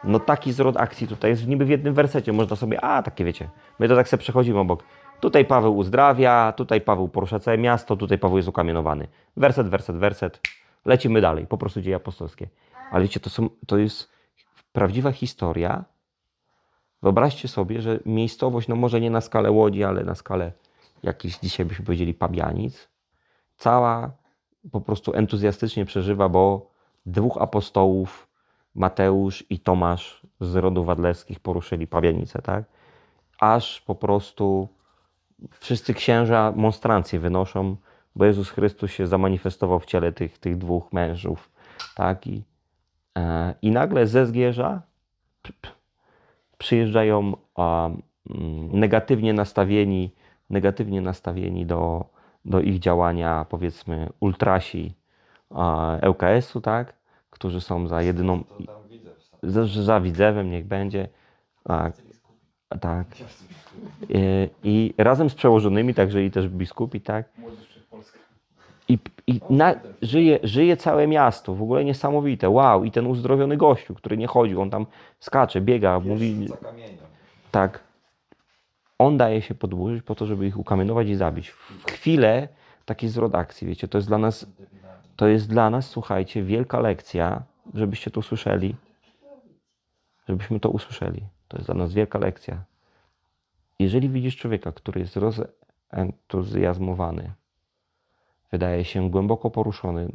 No 0.03 0.19
taki 0.19 0.53
zwrot 0.53 0.77
akcji 0.77 1.07
tutaj 1.07 1.31
jest 1.31 1.47
niby 1.47 1.65
w 1.65 1.69
jednym 1.69 1.93
wersecie. 1.93 2.33
Można 2.33 2.55
sobie, 2.55 2.81
a 2.81 3.03
takie 3.03 3.23
wiecie, 3.23 3.49
my 3.79 3.87
to 3.87 3.95
tak 3.95 4.09
sobie 4.09 4.21
przechodzimy 4.21 4.59
obok. 4.59 4.83
Tutaj 5.19 5.45
Paweł 5.45 5.77
uzdrawia, 5.77 6.53
tutaj 6.57 6.81
Paweł 6.81 7.07
porusza 7.07 7.39
całe 7.39 7.57
miasto, 7.57 7.95
tutaj 7.95 8.17
Paweł 8.17 8.37
jest 8.37 8.49
ukamienowany. 8.49 9.07
Werset, 9.37 9.67
werset, 9.67 9.95
werset. 9.95 10.41
Lecimy 10.85 11.21
dalej, 11.21 11.47
po 11.47 11.57
prostu 11.57 11.81
dzieje 11.81 11.95
apostolskie. 11.95 12.47
Ale 12.91 13.03
wiecie, 13.03 13.19
to, 13.19 13.29
są, 13.29 13.49
to 13.67 13.77
jest 13.77 14.09
prawdziwa 14.73 15.11
historia. 15.11 15.83
Wyobraźcie 17.03 17.47
sobie, 17.47 17.81
że 17.81 17.99
miejscowość, 18.05 18.67
no 18.67 18.75
może 18.75 19.01
nie 19.01 19.09
na 19.09 19.21
skalę 19.21 19.51
Łodzi, 19.51 19.83
ale 19.83 20.03
na 20.03 20.15
skalę 20.15 20.51
jakichś 21.03 21.39
dzisiaj 21.39 21.65
byśmy 21.65 21.85
powiedzieli 21.85 22.13
Pabianic, 22.13 22.89
cała 23.57 24.11
po 24.71 24.81
prostu 24.81 25.13
entuzjastycznie 25.13 25.85
przeżywa, 25.85 26.29
bo 26.29 26.71
dwóch 27.05 27.37
apostołów, 27.37 28.29
Mateusz 28.75 29.43
i 29.49 29.59
Tomasz 29.59 30.27
z 30.41 30.55
rodów 30.55 30.85
wadlewskich 30.85 31.39
poruszyli 31.39 31.87
Pabianicę, 31.87 32.41
tak? 32.41 32.63
Aż 33.39 33.81
po 33.81 33.95
prostu 33.95 34.67
wszyscy 35.59 35.93
księża 35.93 36.53
monstrancje 36.55 37.19
wynoszą, 37.19 37.75
bo 38.15 38.25
Jezus 38.25 38.49
Chrystus 38.49 38.91
się 38.91 39.07
zamanifestował 39.07 39.79
w 39.79 39.85
ciele 39.85 40.11
tych, 40.11 40.37
tych 40.37 40.57
dwóch 40.57 40.93
mężów, 40.93 41.51
tak? 41.95 42.27
I, 42.27 42.43
e, 43.17 43.53
i 43.61 43.71
nagle 43.71 44.07
ze 44.07 44.25
Zgierza 44.25 44.81
p- 45.41 45.53
p- 45.61 45.69
przyjeżdżają 46.57 47.33
a, 47.55 47.89
mm, 48.29 48.79
negatywnie 48.79 49.33
nastawieni, 49.33 50.11
negatywnie 50.49 51.01
nastawieni 51.01 51.65
do, 51.65 52.05
do 52.45 52.61
ich 52.61 52.79
działania, 52.79 53.45
powiedzmy, 53.49 54.09
ultrasi 54.19 54.93
ŁKS-u, 56.09 56.61
tak? 56.61 56.93
którzy 57.29 57.61
są 57.61 57.87
za 57.87 58.01
jedyną, 58.01 58.43
za, 59.43 59.65
za 59.65 59.99
Widzewem 59.99 60.51
niech 60.51 60.65
będzie. 60.65 61.07
Tak, 61.63 61.93
tak. 62.81 63.07
I, 64.09 64.49
I 64.63 64.93
razem 64.97 65.29
z 65.29 65.35
przełożonymi, 65.35 65.93
także 65.93 66.23
i 66.23 66.31
też 66.31 66.47
biskupi, 66.47 67.01
tak? 67.01 67.29
I, 68.89 68.97
i 69.27 69.41
na, 69.49 69.75
żyje, 70.01 70.39
żyje 70.43 70.77
całe 70.77 71.07
miasto, 71.07 71.55
w 71.55 71.61
ogóle 71.61 71.85
niesamowite. 71.85 72.49
Wow, 72.49 72.83
i 72.83 72.91
ten 72.91 73.07
uzdrowiony 73.07 73.57
gościu, 73.57 73.95
który 73.95 74.17
nie 74.17 74.27
chodził, 74.27 74.61
on 74.61 74.69
tam 74.69 74.85
skacze, 75.19 75.61
biega, 75.61 75.99
mówi, 75.99 76.47
Za 76.47 76.57
kamieniem. 76.57 76.97
tak. 77.51 77.79
On 78.99 79.17
daje 79.17 79.41
się 79.41 79.55
podburzyć 79.55 80.03
po 80.03 80.15
to, 80.15 80.25
żeby 80.25 80.47
ich 80.47 80.59
ukamienować 80.59 81.07
i 81.07 81.15
zabić. 81.15 81.49
W 81.49 81.91
chwilę 81.91 82.47
taki 82.85 83.07
zwrot 83.07 83.35
akcji, 83.35 83.67
wiecie, 83.67 83.87
to 83.87 83.97
jest 83.97 84.07
dla 84.07 84.17
nas, 84.17 84.47
to 85.15 85.27
jest 85.27 85.49
dla 85.49 85.69
nas, 85.69 85.89
słuchajcie, 85.89 86.43
wielka 86.43 86.79
lekcja, 86.79 87.43
żebyście 87.73 88.11
to 88.11 88.19
usłyszeli. 88.19 88.75
Żebyśmy 90.27 90.59
to 90.59 90.69
usłyszeli. 90.69 91.21
To 91.47 91.57
jest 91.57 91.67
dla 91.67 91.75
nas 91.75 91.93
wielka 91.93 92.19
lekcja. 92.19 92.63
Jeżeli 93.79 94.09
widzisz 94.09 94.37
człowieka, 94.37 94.71
który 94.71 95.01
jest 95.01 95.17
rozentuzjazmowany, 95.17 97.31
wydaje 98.51 98.85
się 98.85 99.09
głęboko 99.09 99.51
poruszony, 99.51 100.11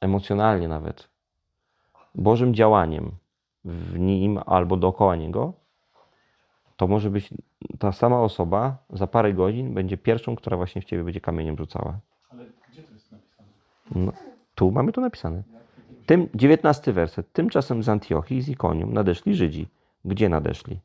emocjonalnie 0.00 0.68
nawet, 0.68 1.08
Bożym 2.14 2.54
działaniem 2.54 3.10
w 3.64 3.98
nim 3.98 4.40
albo 4.46 4.76
dookoła 4.76 5.16
niego, 5.16 5.52
to 6.78 6.86
może 6.86 7.10
być 7.10 7.30
ta 7.78 7.92
sama 7.92 8.20
osoba 8.20 8.76
za 8.90 9.06
parę 9.06 9.32
godzin 9.32 9.74
będzie 9.74 9.96
pierwszą, 9.96 10.36
która 10.36 10.56
właśnie 10.56 10.82
w 10.82 10.84
ciebie 10.84 11.04
będzie 11.04 11.20
kamieniem 11.20 11.56
rzucała. 11.56 11.98
Ale 12.30 12.44
gdzie 12.72 12.82
to 12.82 12.92
jest 12.92 13.12
napisane? 13.12 13.48
No, 13.94 14.12
tu 14.54 14.70
mamy 14.70 14.92
to 14.92 15.00
napisane. 15.00 15.42
Tym 16.06 16.28
19 16.34 16.92
werset. 16.92 17.32
Tymczasem 17.32 17.82
z 17.82 17.88
Antiochii 17.88 18.36
i 18.38 18.42
z 18.42 18.48
Ikonium 18.48 18.92
nadeszli 18.92 19.34
Żydzi. 19.34 19.68
Gdzie 20.04 20.28
nadeszli? 20.28 20.80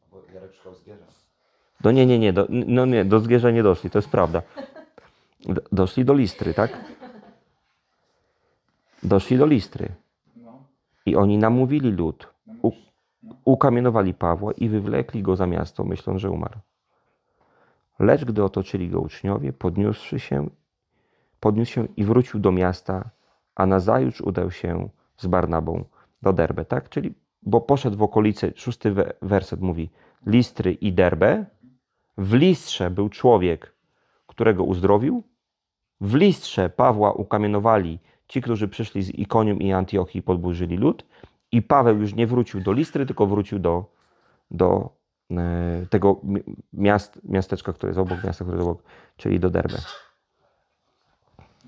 Do 1.82 1.92
nie, 1.92 2.06
nie, 2.06 2.20
nie, 2.20 2.34
do, 2.34 2.48
no 2.50 2.86
nie, 2.86 3.06
do 3.06 3.20
Zgierza 3.20 3.52
nie 3.52 3.64
doszli, 3.64 3.90
to 3.90 3.98
jest 3.98 4.10
prawda. 4.10 4.42
Doszli 5.72 6.06
do 6.06 6.14
Listry, 6.14 6.54
tak? 6.54 6.78
Doszli 9.04 9.38
do 9.38 9.46
Listry. 9.46 9.90
No, 10.36 10.64
I 11.06 11.16
oni 11.16 11.38
namówili 11.38 11.92
lud, 11.92 12.28
no. 12.28 12.33
Ukamienowali 13.46 14.13
Pawła 14.13 14.51
i 14.51 14.70
wywlekli 14.70 15.24
go 15.24 15.36
za 15.36 15.48
miasto, 15.48 15.84
myśląc, 15.84 16.22
że 16.22 16.32
umarł. 16.32 16.60
Lecz 18.00 18.25
gdy 18.25 18.44
otoczyli 18.44 18.89
go 18.89 19.00
uczniowie, 19.01 19.53
podniósłszy 19.53 20.20
się, 20.20 20.50
podniósł 21.39 21.72
się 21.72 21.88
i 21.98 22.03
wrócił 22.03 22.39
do 22.39 22.51
miasta, 22.51 23.10
a 23.56 23.65
nazajutrz 23.65 24.22
udał 24.22 24.51
się 24.51 24.89
z 25.18 25.27
Barnabą 25.27 25.86
do 26.22 26.34
Derbe, 26.34 26.65
tak? 26.65 26.89
Czyli, 26.89 27.13
bo 27.42 27.62
poszedł 27.62 27.98
w 27.98 28.03
okolice, 28.03 28.51
szósty 28.56 28.92
we- 28.92 29.13
werset 29.22 29.62
mówi, 29.62 29.89
Listry 30.25 30.74
i 30.74 30.94
Derbe. 30.94 31.46
W 32.18 32.34
Listrze 32.34 32.89
był 32.89 33.10
człowiek, 33.10 33.75
którego 34.27 34.63
uzdrowił. 34.63 35.24
W 36.01 36.15
Listrze 36.15 36.70
Pawła 36.70 37.13
ukamienowali 37.13 38.00
ci, 38.27 38.42
którzy 38.42 38.68
przyszli 38.68 39.03
z 39.03 39.10
Ikonium 39.10 39.60
i 39.60 39.74
Antiochii 39.74 40.20
i 40.20 40.24
podburzyli 40.24 40.77
lud. 40.77 41.06
I 41.53 41.62
Paweł 41.62 41.98
już 42.01 42.13
nie 42.13 42.27
wrócił 42.27 42.62
do 42.62 42.72
Listry, 42.74 43.05
tylko 43.05 43.25
wrócił 43.27 43.60
do, 43.60 43.86
do 44.51 44.89
e, 45.31 45.86
tego 45.89 46.19
mi- 46.24 46.43
miast, 46.74 47.19
miasteczka, 47.24 47.74
które 47.74 47.89
jest 47.89 48.00
obok, 48.00 48.24
miasta, 48.24 48.45
które 48.45 48.57
jest 48.57 48.69
obok, 48.69 48.83
czyli 49.17 49.39
do 49.39 49.50
Derbe. 49.50 49.77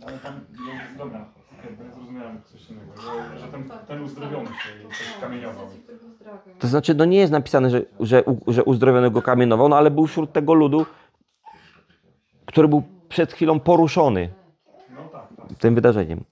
Ale 0.08 0.18
tam, 0.20 0.34
no, 0.66 0.98
dobra, 0.98 1.26
zrozumiałem 1.94 2.42
coś 2.44 2.70
innego, 2.70 2.92
że, 3.02 3.40
że 3.40 3.48
ten, 3.48 3.70
ten 3.88 4.04
uzdrowiony 4.04 4.48
się 4.48 4.90
coś 4.90 5.18
kamieniował. 5.22 5.68
To 6.60 6.68
znaczy, 6.68 6.94
no 6.96 7.06
nie 7.06 7.18
jest 7.18 7.32
napisane, 7.32 7.70
że, 7.70 7.82
że, 8.00 8.24
że 8.48 8.64
uzdrowionego 8.64 9.22
kamienował, 9.22 9.70
no 9.70 9.78
ale 9.78 9.92
był 9.92 10.08
wśród 10.08 10.34
tego 10.34 10.54
ludu, 10.54 10.86
który 12.46 12.68
był 12.68 12.84
przed 13.10 13.34
chwilą 13.34 13.60
poruszony 13.60 14.30
No 14.96 15.10
tak, 15.12 15.28
tak. 15.50 15.58
tym 15.58 15.76
wydarzeniem. 15.76 16.24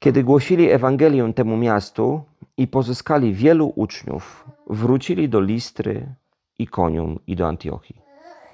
Kiedy 0.00 0.24
głosili 0.24 0.70
Ewangelię 0.70 1.32
temu 1.32 1.56
miastu 1.56 2.24
i 2.56 2.68
pozyskali 2.68 3.34
wielu 3.34 3.72
uczniów, 3.76 4.44
wrócili 4.66 5.28
do 5.28 5.40
Listry, 5.40 6.14
Ikonium 6.58 7.18
i 7.26 7.36
do 7.36 7.48
Antiochii. 7.48 7.96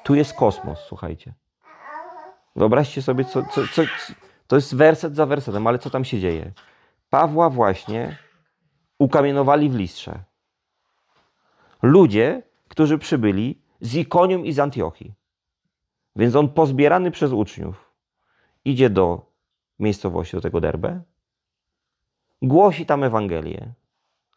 Tu 0.04 0.14
jest 0.14 0.32
kosmos, 0.32 0.78
słuchajcie. 0.88 1.34
Wyobraźcie 2.56 3.02
sobie, 3.02 3.24
co, 3.24 3.42
co, 3.42 3.62
co, 3.72 3.82
to 4.46 4.56
jest 4.56 4.76
werset 4.76 5.16
za 5.16 5.26
wersetem, 5.26 5.66
ale 5.66 5.78
co 5.78 5.90
tam 5.90 6.04
się 6.04 6.20
dzieje? 6.20 6.52
Pawła 7.10 7.50
właśnie 7.50 8.16
ukamienowali 8.98 9.70
w 9.70 9.74
Listrze. 9.74 10.18
Ludzie, 11.82 12.42
którzy 12.68 12.98
przybyli 12.98 13.62
z 13.80 13.94
Ikonium 13.94 14.46
i 14.46 14.52
z 14.52 14.58
Antiochii. 14.58 15.14
Więc 16.16 16.36
on 16.36 16.48
pozbierany 16.48 17.10
przez 17.10 17.32
uczniów 17.32 17.92
idzie 18.64 18.90
do 18.90 19.32
miejscowości, 19.78 20.36
do 20.36 20.40
tego 20.40 20.60
Derbe, 20.60 21.00
głosi 22.42 22.86
tam 22.86 23.04
Ewangelię. 23.04 23.72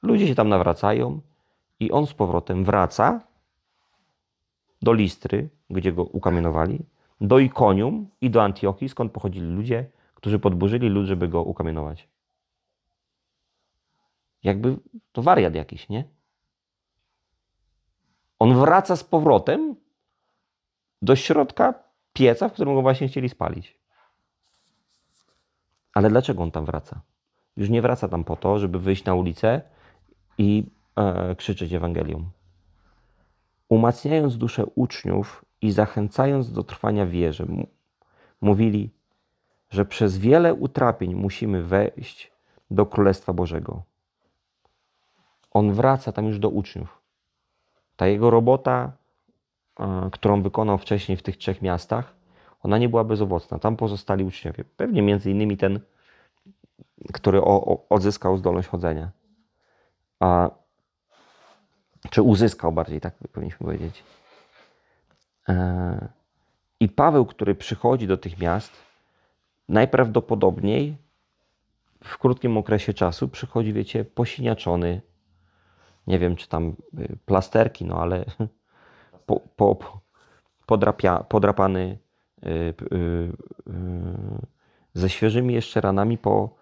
Ludzie 0.02 0.28
się 0.28 0.36
tam 0.36 0.50
nawracają 0.50 1.22
i 1.80 1.92
on 1.92 2.08
z 2.08 2.14
powrotem 2.14 2.66
wraca 2.66 3.22
do 4.82 4.94
Listry, 4.94 5.50
gdzie 5.70 5.94
go 5.94 6.04
ukamienowali, 6.04 6.86
do 7.22 7.40
Ikonium 7.40 8.10
i 8.22 8.30
do 8.30 8.44
Antiochii, 8.44 8.90
skąd 8.90 9.12
pochodzili 9.12 9.48
ludzie, 9.48 9.86
którzy 10.16 10.40
podburzyli 10.40 10.90
lud, 10.90 11.06
żeby 11.06 11.28
go 11.28 11.44
ukamienować. 11.44 12.10
Jakby 14.44 14.78
to 15.12 15.22
wariat 15.22 15.56
jakiś, 15.56 15.90
nie? 15.90 16.04
On 18.40 18.60
wraca 18.60 18.96
z 18.96 19.04
powrotem 19.04 19.76
do 21.02 21.16
środka 21.16 21.74
pieca, 22.14 22.50
w 22.50 22.54
którym 22.54 22.76
go 22.76 22.82
właśnie 22.82 23.08
chcieli 23.08 23.30
spalić. 23.30 23.80
Ale 25.94 26.10
dlaczego 26.10 26.44
on 26.44 26.52
tam 26.52 26.66
wraca? 26.66 27.02
Już 27.60 27.70
nie 27.70 27.82
wraca 27.82 28.08
tam 28.08 28.24
po 28.24 28.36
to, 28.36 28.60
żeby 28.60 28.80
wyjść 28.80 29.06
na 29.06 29.14
ulicę 29.14 29.62
i 30.38 30.64
e, 30.96 31.36
krzyczeć 31.36 31.74
Ewangelią. 31.74 32.30
Umacniając 33.70 34.38
duszę 34.38 34.66
uczniów 34.66 35.46
i 35.62 35.72
zachęcając 35.72 36.52
do 36.52 36.64
trwania 36.64 37.06
w 37.06 37.10
wierze, 37.10 37.46
mu- 37.46 37.68
mówili: 38.42 38.90
że 39.70 39.86
przez 39.86 40.18
wiele 40.18 40.54
utrapień 40.54 41.16
musimy 41.16 41.64
wejść 41.64 42.32
do 42.72 42.86
Królestwa 42.86 43.34
Bożego. 43.34 43.84
On 45.52 45.74
wraca 45.74 46.12
tam 46.12 46.26
już 46.26 46.40
do 46.40 46.50
uczniów. 46.50 47.02
Ta 47.96 48.08
jego 48.08 48.30
robota, 48.30 48.92
e, 49.80 50.10
którą 50.12 50.42
wykonał 50.42 50.78
wcześniej 50.78 51.18
w 51.18 51.24
tych 51.24 51.38
trzech 51.38 51.62
miastach, 51.62 52.14
ona 52.64 52.78
nie 52.78 52.90
była 52.90 53.04
bezowocna. 53.04 53.60
Tam 53.60 53.76
pozostali 53.78 54.24
uczniowie. 54.24 54.64
Pewnie 54.78 55.02
między 55.02 55.32
innymi 55.32 55.58
ten, 55.58 55.80
który 57.14 57.42
o, 57.42 57.66
o, 57.66 57.86
odzyskał 57.90 58.38
zdolność 58.38 58.68
chodzenia. 58.68 59.12
A, 60.20 60.50
czy 62.10 62.22
uzyskał 62.22 62.72
bardziej, 62.72 63.02
tak 63.02 63.14
powinniśmy 63.32 63.66
powiedzieć. 63.66 64.04
E, 65.50 66.08
I 66.80 66.90
Paweł, 66.90 67.26
który 67.26 67.56
przychodzi 67.56 68.08
do 68.08 68.18
tych 68.18 68.38
miast, 68.40 68.72
najprawdopodobniej 69.70 70.98
w 72.04 72.18
krótkim 72.18 72.58
okresie 72.58 72.94
czasu 72.94 73.28
przychodzi, 73.28 73.74
wiecie, 73.74 74.06
posiniaczony. 74.06 75.02
Nie 76.08 76.20
wiem, 76.20 76.36
czy 76.36 76.48
tam 76.50 76.76
y, 77.00 77.18
plasterki, 77.26 77.86
no 77.86 78.02
ale 78.02 78.26
po, 79.26 79.40
po, 79.56 79.76
po, 79.76 80.00
podrapia, 80.66 81.24
podrapany 81.24 81.98
y, 82.44 82.50
y, 82.94 83.32
ze 84.94 85.10
świeżymi 85.10 85.54
jeszcze 85.54 85.82
ranami 85.82 86.18
po, 86.18 86.59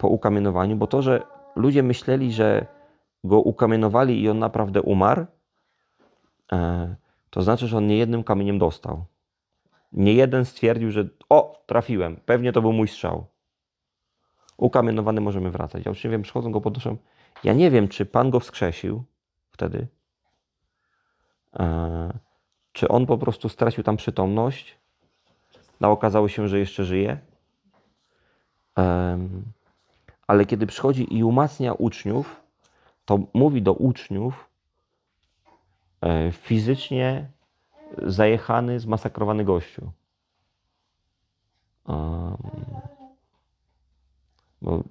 po 0.00 0.08
ukamienowaniu, 0.08 0.76
bo 0.76 0.86
to, 0.86 1.02
że 1.02 1.22
ludzie 1.56 1.82
myśleli, 1.82 2.32
że 2.32 2.66
go 3.24 3.40
ukamienowali 3.40 4.22
i 4.22 4.28
on 4.28 4.38
naprawdę 4.38 4.82
umarł, 4.82 5.26
e, 6.52 6.94
to 7.30 7.42
znaczy, 7.42 7.66
że 7.66 7.76
on 7.76 7.86
nie 7.86 7.96
jednym 7.96 8.24
kamieniem 8.24 8.58
dostał. 8.58 9.04
Nie 9.92 10.14
jeden 10.14 10.44
stwierdził, 10.44 10.90
że 10.90 11.08
o, 11.28 11.62
trafiłem, 11.66 12.16
pewnie 12.16 12.52
to 12.52 12.62
był 12.62 12.72
mój 12.72 12.88
strzał. 12.88 13.26
Ukamienowany 14.56 15.20
możemy 15.20 15.50
wracać. 15.50 15.84
Ja 15.84 15.92
uczniowie 15.92 16.18
przychodzą 16.18 16.52
go 16.52 16.60
podnoszą. 16.60 16.96
Ja 17.44 17.52
nie 17.52 17.70
wiem, 17.70 17.88
czy 17.88 18.06
Pan 18.06 18.30
go 18.30 18.40
wskrzesił 18.40 19.04
wtedy, 19.50 19.86
e, 21.58 22.18
czy 22.72 22.88
on 22.88 23.06
po 23.06 23.18
prostu 23.18 23.48
stracił 23.48 23.84
tam 23.84 23.96
przytomność, 23.96 24.78
a 25.80 25.88
okazało 25.88 26.28
się, 26.28 26.48
że 26.48 26.58
jeszcze 26.58 26.84
żyje. 26.84 27.18
Ale 30.30 30.46
kiedy 30.46 30.66
przychodzi 30.66 31.16
i 31.16 31.24
umacnia 31.24 31.72
uczniów, 31.72 32.42
to 33.04 33.18
mówi 33.34 33.62
do 33.62 33.72
uczniów 33.72 34.48
e, 36.00 36.32
fizycznie 36.32 37.30
zajechany, 38.02 38.80
zmasakrowany 38.80 39.44
gościu. 39.44 39.90
Bo, 44.62 44.84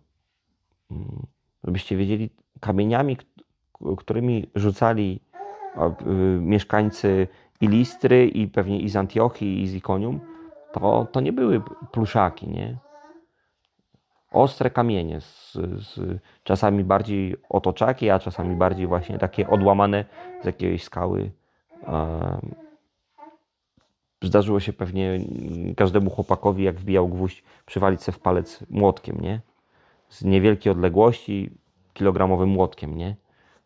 mm, 0.92 1.26
żebyście 1.64 1.98
wiedzieli, 1.98 2.30
kamieniami, 2.60 3.18
którymi 3.98 4.50
rzucali 4.56 5.22
y, 6.02 6.14
mieszkańcy 6.42 7.28
i 7.62 7.68
Listry, 7.68 8.28
i 8.28 8.48
pewnie 8.48 8.80
i 8.80 8.90
z 8.90 8.96
Antiochii, 8.96 9.62
i 9.62 9.68
z 9.68 9.76
Ikonium, 9.76 10.20
to, 10.74 11.08
to 11.12 11.22
nie 11.22 11.34
były 11.34 11.62
pluszaki, 11.92 12.48
nie? 12.48 12.89
Ostre 14.32 14.70
kamienie, 14.70 15.22
z, 15.22 15.54
z, 15.54 16.20
czasami 16.44 16.84
bardziej 16.84 17.36
otoczaki, 17.50 18.10
a 18.10 18.20
czasami 18.20 18.56
bardziej 18.56 18.88
właśnie 18.88 19.18
takie 19.18 19.50
odłamane 19.50 20.06
z 20.42 20.46
jakiejś 20.46 20.84
skały. 20.84 21.32
Zdarzyło 24.22 24.60
się 24.60 24.74
pewnie 24.74 25.12
mm, 25.12 25.76
każdemu 25.76 26.10
chłopakowi, 26.10 26.64
jak 26.64 26.76
wbijał 26.76 27.08
gwóźdź, 27.08 27.44
przywalić 27.66 28.02
se 28.02 28.12
w 28.12 28.20
palec 28.20 28.64
młotkiem, 28.70 29.22
nie? 29.22 29.42
Z 30.10 30.24
niewielkiej 30.24 30.72
odległości, 30.72 31.50
kilogramowym 31.94 32.50
młotkiem, 32.50 32.98
nie? 32.98 33.16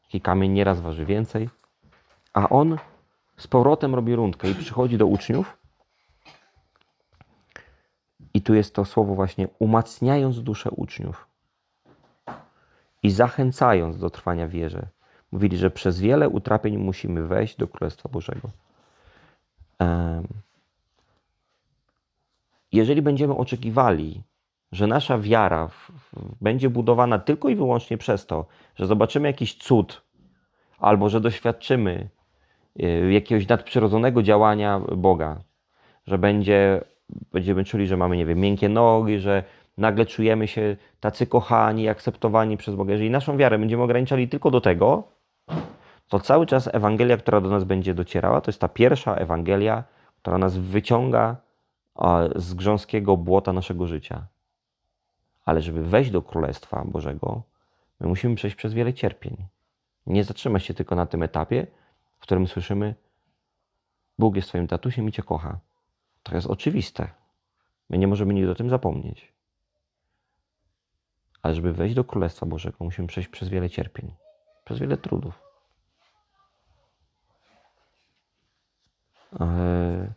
Taki 0.03 0.21
kamień 0.21 0.51
nieraz 0.51 0.81
waży 0.81 1.05
więcej. 1.05 1.49
A 2.33 2.49
on 2.49 2.77
z 3.37 3.47
powrotem 3.47 3.95
robi 3.95 4.15
rundkę 4.15 4.49
i 4.49 4.55
przychodzi 4.55 4.97
do 4.97 5.05
uczniów. 5.05 5.57
I 8.33 8.41
tu 8.41 8.53
jest 8.53 8.75
to 8.75 8.85
słowo 8.85 9.15
właśnie 9.15 9.47
umacniając 9.59 10.41
duszę 10.41 10.71
uczniów 10.71 11.27
i 13.03 13.11
zachęcając 13.11 13.99
do 13.99 14.09
trwania 14.09 14.47
wierze. 14.47 14.87
Mówili, 15.31 15.57
że 15.57 15.71
przez 15.71 15.99
wiele 15.99 16.29
utrapień 16.29 16.77
musimy 16.77 17.27
wejść 17.27 17.57
do 17.57 17.67
Królestwa 17.67 18.09
Bożego. 18.09 18.49
Jeżeli 22.71 23.01
będziemy 23.01 23.35
oczekiwali, 23.35 24.23
że 24.71 24.87
nasza 24.87 25.17
wiara 25.17 25.69
będzie 26.41 26.69
budowana 26.69 27.19
tylko 27.19 27.49
i 27.49 27.55
wyłącznie 27.55 27.97
przez 27.97 28.25
to, 28.25 28.45
że 28.75 28.87
zobaczymy 28.87 29.27
jakiś 29.27 29.57
cud, 29.57 30.01
albo 30.79 31.09
że 31.09 31.21
doświadczymy 31.21 32.09
y, 32.83 33.11
jakiegoś 33.13 33.47
nadprzyrodzonego 33.47 34.23
działania 34.23 34.79
Boga, 34.79 35.39
że 36.07 36.17
będzie, 36.17 36.81
będziemy 37.09 37.63
czuli, 37.63 37.87
że 37.87 37.97
mamy, 37.97 38.17
nie 38.17 38.25
wiem, 38.25 38.39
miękkie 38.39 38.69
nogi, 38.69 39.19
że 39.19 39.43
nagle 39.77 40.05
czujemy 40.05 40.47
się 40.47 40.77
tacy 40.99 41.27
kochani, 41.27 41.89
akceptowani 41.89 42.57
przez 42.57 42.75
Boga. 42.75 42.91
Jeżeli 42.91 43.09
naszą 43.09 43.37
wiarę 43.37 43.59
będziemy 43.59 43.83
ograniczali 43.83 44.29
tylko 44.29 44.51
do 44.51 44.61
tego, 44.61 45.03
to 46.07 46.19
cały 46.19 46.45
czas 46.45 46.69
Ewangelia, 46.73 47.17
która 47.17 47.41
do 47.41 47.49
nas 47.49 47.63
będzie 47.63 47.93
docierała, 47.93 48.41
to 48.41 48.51
jest 48.51 48.61
ta 48.61 48.67
pierwsza 48.67 49.15
Ewangelia, 49.15 49.83
która 50.17 50.37
nas 50.37 50.57
wyciąga 50.57 51.35
z 52.35 52.53
grząskiego 52.53 53.17
błota 53.17 53.53
naszego 53.53 53.87
życia. 53.87 54.27
Ale 55.45 55.61
żeby 55.61 55.83
wejść 55.83 56.11
do 56.11 56.21
Królestwa 56.21 56.85
Bożego, 56.85 57.41
my 57.99 58.07
musimy 58.07 58.35
przejść 58.35 58.55
przez 58.55 58.73
wiele 58.73 58.93
cierpień. 58.93 59.37
Nie 60.07 60.23
zatrzymać 60.23 60.65
się 60.65 60.73
tylko 60.73 60.95
na 60.95 61.05
tym 61.05 61.23
etapie, 61.23 61.67
w 62.19 62.21
którym 62.21 62.47
słyszymy: 62.47 62.95
Bóg 64.19 64.35
jest 64.35 64.47
Twoim 64.47 64.67
tatusiem 64.67 65.09
i 65.09 65.11
Cię 65.11 65.23
kocha. 65.23 65.59
To 66.23 66.35
jest 66.35 66.47
oczywiste. 66.47 67.09
My 67.89 67.97
nie 67.97 68.07
możemy 68.07 68.33
nigdy 68.33 68.51
o 68.51 68.55
tym 68.55 68.69
zapomnieć. 68.69 69.33
Ale 71.41 71.55
żeby 71.55 71.73
wejść 71.73 71.95
do 71.95 72.03
Królestwa 72.03 72.45
Bożego, 72.45 72.77
musimy 72.79 73.07
przejść 73.07 73.29
przez 73.29 73.49
wiele 73.49 73.69
cierpień, 73.69 74.11
przez 74.65 74.79
wiele 74.79 74.97
trudów. 74.97 75.41
Eee, 79.39 80.07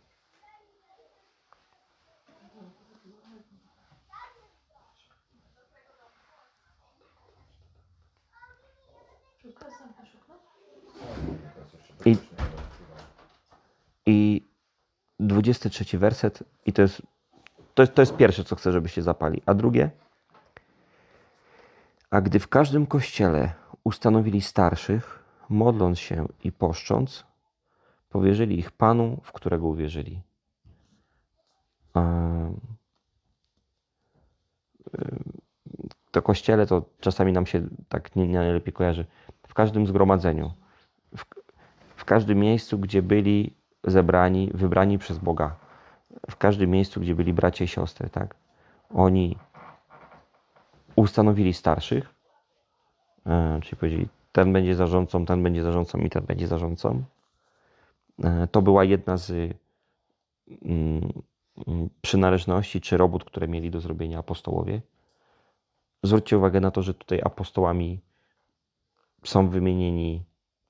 I, 12.05 12.17
I 14.05 14.46
23 15.27 15.97
werset, 15.97 16.43
i 16.65 16.73
to 16.73 16.81
jest, 16.81 17.01
to 17.73 17.83
jest, 17.83 17.93
to 17.93 18.01
jest 18.01 18.15
pierwsze, 18.15 18.43
co 18.43 18.55
chcę, 18.55 18.71
żebyście 18.71 19.01
zapali. 19.01 19.41
A 19.45 19.53
drugie, 19.53 19.89
a 22.09 22.21
gdy 22.21 22.39
w 22.39 22.47
każdym 22.47 22.85
kościele 22.85 23.53
ustanowili 23.83 24.41
starszych, 24.41 25.23
modląc 25.49 25.99
się 25.99 26.27
i 26.43 26.51
poszcząc, 26.51 27.25
powierzyli 28.09 28.59
ich 28.59 28.71
Panu, 28.71 29.19
w 29.23 29.31
którego 29.31 29.67
uwierzyli. 29.67 30.21
Em, 31.95 32.59
To 36.11 36.21
kościele 36.21 36.67
to 36.67 36.85
czasami 36.99 37.33
nam 37.33 37.45
się 37.45 37.67
tak 37.89 38.15
nie, 38.15 38.27
nie 38.27 38.37
najlepiej 38.37 38.73
kojarzy. 38.73 39.05
W 39.47 39.53
każdym 39.53 39.87
zgromadzeniu, 39.87 40.51
w, 41.17 41.25
w 41.95 42.05
każdym 42.05 42.39
miejscu, 42.39 42.79
gdzie 42.79 43.01
byli 43.01 43.53
zebrani, 43.87 44.51
wybrani 44.53 44.97
przez 44.97 45.17
Boga, 45.17 45.55
w 46.29 46.35
każdym 46.35 46.69
miejscu, 46.69 47.01
gdzie 47.01 47.15
byli 47.15 47.33
bracia 47.33 47.65
i 47.65 47.67
siostry, 47.67 48.09
tak? 48.09 48.35
Oni 48.93 49.37
ustanowili 50.95 51.53
starszych, 51.53 52.13
e, 53.25 53.59
czyli 53.61 53.77
powiedzieli, 53.77 54.07
ten 54.31 54.53
będzie 54.53 54.75
zarządcą, 54.75 55.25
ten 55.25 55.43
będzie 55.43 55.63
zarządcą 55.63 55.97
i 55.97 56.09
ten 56.09 56.25
będzie 56.25 56.47
zarządcą. 56.47 57.03
E, 58.23 58.47
To 58.51 58.61
była 58.61 58.83
jedna 58.83 59.17
z 59.17 59.31
mm, 59.31 61.11
mm, 61.67 61.89
przynależności 62.01 62.81
czy 62.81 62.97
robót, 62.97 63.23
które 63.23 63.47
mieli 63.47 63.71
do 63.71 63.79
zrobienia 63.79 64.19
apostołowie. 64.19 64.81
Zwróćcie 66.03 66.37
uwagę 66.37 66.59
na 66.59 66.71
to, 66.71 66.81
że 66.81 66.93
tutaj 66.93 67.21
apostołami 67.23 67.99
są 69.23 69.49
wymienieni 69.49 70.23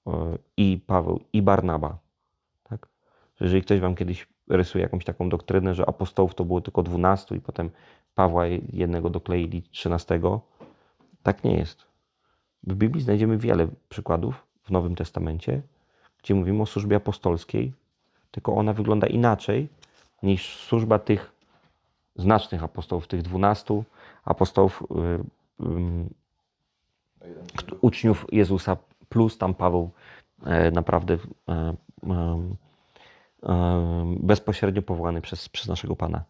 e, 0.07 0.37
i 0.57 0.81
Paweł, 0.87 1.19
i 1.33 1.41
Barnaba. 1.41 1.97
Że 3.39 3.45
jeżeli 3.45 3.61
ktoś 3.61 3.79
wam 3.79 3.95
kiedyś 3.95 4.27
rysuje 4.47 4.83
jakąś 4.83 5.05
taką 5.05 5.29
doktrynę, 5.29 5.75
że 5.75 5.89
apostołów 5.89 6.35
to 6.35 6.45
było 6.45 6.61
tylko 6.61 6.83
12 6.83 7.35
i 7.35 7.41
potem 7.41 7.69
Pawła 8.15 8.45
jednego 8.73 9.09
dokleili 9.09 9.63
13, 9.63 10.19
tak 11.23 11.43
nie 11.43 11.57
jest. 11.57 11.85
W 12.63 12.75
Biblii 12.75 13.03
znajdziemy 13.03 13.37
wiele 13.37 13.67
przykładów 13.89 14.43
w 14.63 14.71
Nowym 14.71 14.95
Testamencie, 14.95 15.61
gdzie 16.23 16.35
mówimy 16.35 16.61
o 16.61 16.65
służbie 16.65 16.95
apostolskiej, 16.95 17.73
tylko 18.31 18.55
ona 18.55 18.73
wygląda 18.73 19.07
inaczej 19.07 19.67
niż 20.23 20.55
służba 20.55 20.99
tych 20.99 21.31
znacznych 22.15 22.63
apostołów, 22.63 23.07
tych 23.07 23.21
dwunastu 23.21 23.83
apostołów, 24.25 24.83
y, 25.61 25.65
y, 25.65 26.09
uczniów 27.81 28.25
Jezusa, 28.31 28.77
plus 29.09 29.37
tam 29.37 29.53
Paweł 29.53 29.91
e, 30.45 30.71
naprawdę 30.71 31.17
e, 31.49 31.53
e, 31.53 31.75
bezpośrednio 34.19 34.81
powołany 34.81 35.21
przez, 35.21 35.49
przez 35.49 35.67
naszego 35.67 35.95
Pana. 35.95 36.23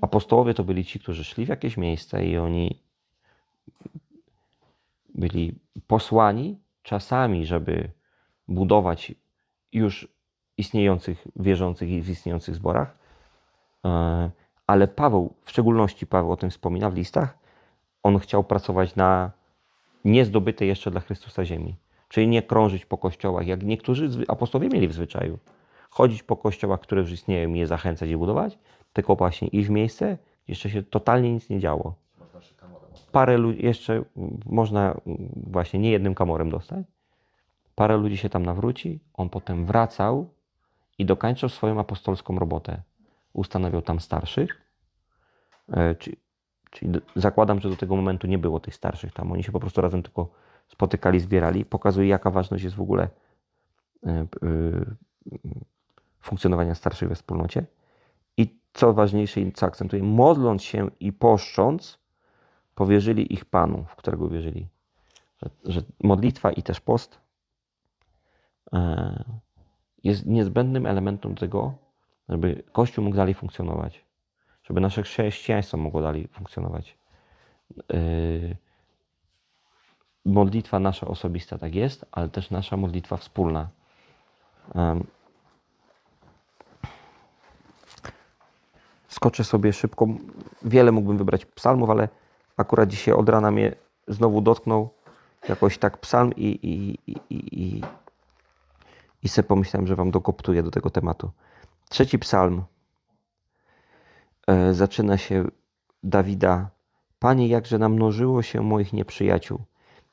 Apostołowie 0.00 0.54
to 0.54 0.64
byli 0.64 0.84
ci, 0.84 1.00
którzy 1.00 1.24
szli 1.24 1.46
w 1.46 1.48
jakieś 1.48 1.76
miejsce 1.76 2.24
i 2.24 2.38
oni 2.38 2.78
byli 5.14 5.54
posłani 5.86 6.58
czasami, 6.82 7.46
żeby 7.46 7.90
budować 8.48 9.14
już 9.72 10.08
istniejących 10.56 11.26
wierzących 11.36 11.90
i 11.90 12.02
w 12.02 12.10
istniejących 12.10 12.54
zborach. 12.54 12.98
E, 13.84 14.30
Ale 14.66 14.88
Paweł, 14.88 15.34
w 15.44 15.50
szczególności 15.50 16.06
Paweł 16.06 16.32
o 16.32 16.36
tym 16.36 16.50
wspomina 16.50 16.90
w 16.90 16.94
listach, 16.94 17.38
on 18.02 18.18
chciał 18.18 18.44
pracować 18.44 18.96
na 18.96 19.30
niezdobytej 20.04 20.68
jeszcze 20.68 20.90
dla 20.90 21.00
Chrystusa 21.00 21.44
ziemi. 21.44 21.76
Czyli 22.08 22.28
nie 22.28 22.42
krążyć 22.42 22.86
po 22.86 22.98
kościołach, 22.98 23.46
jak 23.46 23.62
niektórzy 23.62 24.10
apostołowie 24.28 24.68
mieli 24.68 24.88
w 24.88 24.92
zwyczaju. 24.92 25.38
Chodzić 25.98 26.22
po 26.22 26.36
kościołach, 26.36 26.80
które 26.80 27.00
już 27.00 27.12
istnieją 27.12 27.54
i 27.54 27.58
je 27.58 27.66
zachęcać 27.66 28.10
i 28.10 28.16
budować, 28.16 28.58
tylko 28.92 29.16
właśnie 29.16 29.48
w 29.48 29.70
miejsce, 29.70 30.06
gdzie 30.44 30.52
jeszcze 30.52 30.70
się 30.70 30.82
totalnie 30.82 31.32
nic 31.32 31.50
nie 31.50 31.60
działo. 31.60 31.94
Parę 33.12 33.38
ludzi, 33.38 33.64
jeszcze 33.64 34.04
można 34.46 35.00
właśnie 35.36 35.80
nie 35.80 35.90
jednym 35.90 36.14
kamorem 36.14 36.50
dostać. 36.50 36.86
Parę 37.74 37.96
ludzi 37.96 38.16
się 38.16 38.28
tam 38.28 38.46
nawróci, 38.46 39.00
on 39.14 39.28
potem 39.28 39.66
wracał 39.66 40.28
i 40.98 41.04
dokończył 41.04 41.48
swoją 41.48 41.80
apostolską 41.80 42.38
robotę. 42.38 42.82
Ustanawiał 43.32 43.82
tam 43.82 44.00
starszych, 44.00 44.62
e, 45.72 45.94
czy, 45.94 46.16
czyli 46.70 46.90
do- 46.90 47.00
zakładam, 47.16 47.60
że 47.60 47.70
do 47.70 47.76
tego 47.76 47.96
momentu 47.96 48.26
nie 48.26 48.38
było 48.38 48.60
tych 48.60 48.74
starszych 48.74 49.12
tam. 49.12 49.32
Oni 49.32 49.42
się 49.42 49.52
po 49.52 49.60
prostu 49.60 49.80
razem 49.80 50.02
tylko 50.02 50.28
spotykali, 50.68 51.20
zbierali. 51.20 51.64
Pokazuje, 51.64 52.08
jaka 52.08 52.30
ważność 52.30 52.64
jest 52.64 52.76
w 52.76 52.80
ogóle 52.80 53.08
e, 54.06 54.10
e, 54.10 54.26
funkcjonowania 56.28 56.74
starszych 56.74 57.08
we 57.08 57.14
wspólnocie. 57.14 57.66
I 58.36 58.58
co 58.72 58.94
ważniejsze 58.94 59.40
i 59.40 59.52
co 59.52 59.66
akcentuję, 59.66 60.02
modląc 60.02 60.62
się 60.62 60.90
i 61.00 61.12
poszcząc, 61.12 61.98
powierzyli 62.74 63.32
ich 63.32 63.44
Panu, 63.44 63.84
w 63.88 63.96
którego 63.96 64.28
wierzyli. 64.28 64.68
Że, 65.42 65.50
że 65.64 65.80
modlitwa 66.02 66.52
i 66.52 66.62
też 66.62 66.80
post 66.80 67.20
e, 68.72 69.24
jest 70.04 70.26
niezbędnym 70.26 70.86
elementem 70.86 71.34
tego, 71.34 71.74
żeby 72.28 72.62
Kościół 72.72 73.04
mógł 73.04 73.16
dalej 73.16 73.34
funkcjonować, 73.34 74.04
żeby 74.62 74.80
nasze 74.80 75.02
chrześcijaństwo 75.02 75.76
mogło 75.76 76.02
dalej 76.02 76.28
funkcjonować. 76.28 76.98
E, 77.92 77.98
modlitwa 80.24 80.78
nasza 80.78 81.06
osobista 81.06 81.58
tak 81.58 81.74
jest, 81.74 82.06
ale 82.12 82.28
też 82.28 82.50
nasza 82.50 82.76
modlitwa 82.76 83.16
wspólna. 83.16 83.68
Skoczę 89.18 89.44
sobie 89.44 89.72
szybko. 89.72 90.06
Wiele 90.62 90.92
mógłbym 90.92 91.18
wybrać 91.18 91.46
psalmów, 91.46 91.90
ale 91.90 92.08
akurat 92.56 92.88
dzisiaj 92.88 93.14
od 93.14 93.28
rana 93.28 93.50
mnie 93.50 93.74
znowu 94.08 94.40
dotknął 94.40 94.90
jakoś 95.48 95.78
tak 95.78 95.98
psalm 95.98 96.32
i, 96.36 96.46
i, 96.46 96.98
i, 97.12 97.16
i, 97.30 97.82
i, 99.22 99.28
sobie 99.28 99.48
pomyślałem, 99.48 99.86
że 99.86 99.96
wam 99.96 100.10
dokoptuję 100.10 100.62
do 100.62 100.70
tego 100.70 100.90
tematu. 100.90 101.30
Trzeci 101.88 102.18
psalm 102.18 102.62
e, 104.46 104.74
zaczyna 104.74 105.18
się 105.18 105.44
Dawida. 106.02 106.70
Panie, 107.18 107.48
jakże 107.48 107.78
namnożyło 107.78 108.42
się 108.42 108.62
moich 108.62 108.92
nieprzyjaciół, 108.92 109.58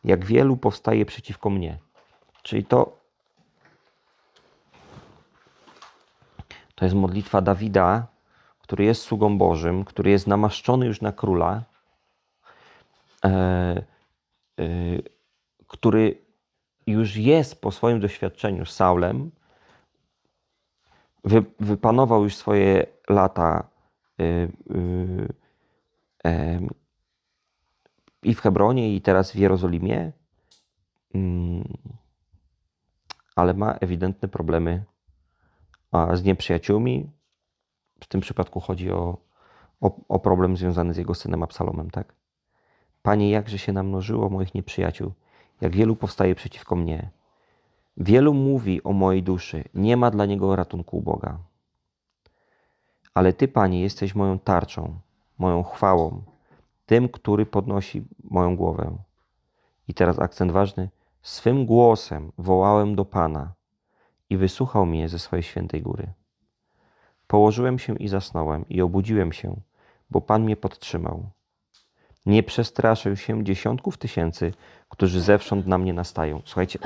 jak 0.04 0.26
wielu 0.26 0.58
powstaje 0.58 1.06
przeciwko 1.06 1.50
mnie. 1.50 1.78
Czyli 2.44 2.66
to, 2.66 2.98
to 6.76 6.86
jest 6.86 6.96
modlitwa 6.96 7.42
Dawida, 7.42 8.15
który 8.66 8.84
jest 8.84 9.02
sługą 9.02 9.38
Bożym, 9.38 9.86
który 9.86 10.12
jest 10.12 10.28
namaszczony 10.28 10.86
już 10.86 11.02
na 11.02 11.12
króla, 11.12 11.64
e, 13.26 13.30
e, 13.30 14.66
który 15.68 16.18
już 16.88 17.16
jest 17.16 17.62
po 17.62 17.72
swoim 17.72 18.00
doświadczeniu 18.00 18.66
Saulem, 18.66 19.32
wy, 21.24 21.44
wypanował 21.60 22.24
już 22.24 22.36
swoje 22.36 22.86
lata 23.10 23.70
e, 24.20 24.48
i 28.24 28.36
w 28.36 28.42
Hebronie, 28.42 28.96
i 28.96 29.02
teraz 29.02 29.32
w 29.32 29.36
Jerozolimie, 29.36 30.12
Mm, 31.16 31.64
ale 33.36 33.54
ma 33.54 33.72
ewidentne 33.74 34.28
problemy 34.28 34.84
z 36.14 36.24
nieprzyjaciółmi. 36.24 37.12
W 38.06 38.08
tym 38.08 38.22
przypadku 38.22 38.60
chodzi 38.60 38.92
o, 38.92 39.18
o, 39.82 39.92
o 40.10 40.20
problem 40.20 40.58
związany 40.58 40.94
z 40.94 40.98
jego 40.98 41.16
synem 41.16 41.44
Absalomem, 41.44 41.92
tak? 41.92 42.14
Panie, 43.02 43.30
jakże 43.30 43.58
się 43.58 43.74
namnożyło 43.74 44.30
moich 44.30 44.54
nieprzyjaciół, 44.54 45.12
jak 45.62 45.76
wielu 45.76 45.96
powstaje 45.96 46.36
przeciwko 46.36 46.76
mnie. 46.76 47.10
Wielu 47.98 48.34
mówi 48.34 48.84
o 48.84 48.94
mojej 48.94 49.24
duszy, 49.24 49.64
nie 49.74 49.98
ma 49.98 50.12
dla 50.12 50.26
niego 50.26 50.56
ratunku 50.56 50.98
u 50.98 51.02
Boga. 51.02 51.38
Ale 53.14 53.34
Ty, 53.34 53.48
Panie, 53.48 53.82
jesteś 53.82 54.16
moją 54.16 54.40
tarczą, 54.40 55.00
moją 55.38 55.64
chwałą, 55.64 56.24
tym, 56.86 57.10
który 57.10 57.46
podnosi 57.46 58.08
moją 58.24 58.56
głowę. 58.56 58.98
I 59.88 59.94
teraz 59.94 60.20
akcent 60.20 60.52
ważny. 60.52 60.90
Swym 61.22 61.66
głosem 61.66 62.32
wołałem 62.38 62.96
do 62.96 63.06
Pana 63.06 63.54
i 64.30 64.38
wysłuchał 64.38 64.86
mnie 64.86 65.10
ze 65.10 65.20
swojej 65.20 65.44
świętej 65.44 65.82
góry. 65.82 66.14
Położyłem 67.28 67.80
się 67.80 67.96
i 67.96 68.08
zasnąłem 68.08 68.66
i 68.70 68.82
obudziłem 68.82 69.34
się, 69.34 69.56
bo 70.10 70.22
Pan 70.22 70.44
mnie 70.44 70.56
podtrzymał. 70.56 71.30
Nie 72.26 72.44
przestraszę 72.44 73.18
się 73.18 73.44
dziesiątków 73.44 73.98
tysięcy, 73.98 74.54
którzy 74.90 75.22
zewsząd 75.22 75.68
na 75.68 75.78
mnie 75.78 75.94
nastają. 75.94 76.42
Słuchajcie, 76.46 76.80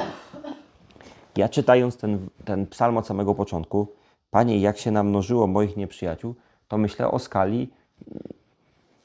ja 1.38 1.50
czytając 1.50 1.98
ten, 1.98 2.30
ten 2.46 2.68
psalm 2.68 2.98
od 2.98 3.08
samego 3.08 3.36
początku, 3.36 3.88
Panie, 4.32 4.60
jak 4.60 4.78
się 4.78 4.92
namnożyło 4.92 5.48
moich 5.48 5.78
nieprzyjaciół, 5.78 6.36
to 6.68 6.78
myślę 6.78 7.12
o 7.12 7.20
skali 7.20 7.70
mm, 8.08 8.24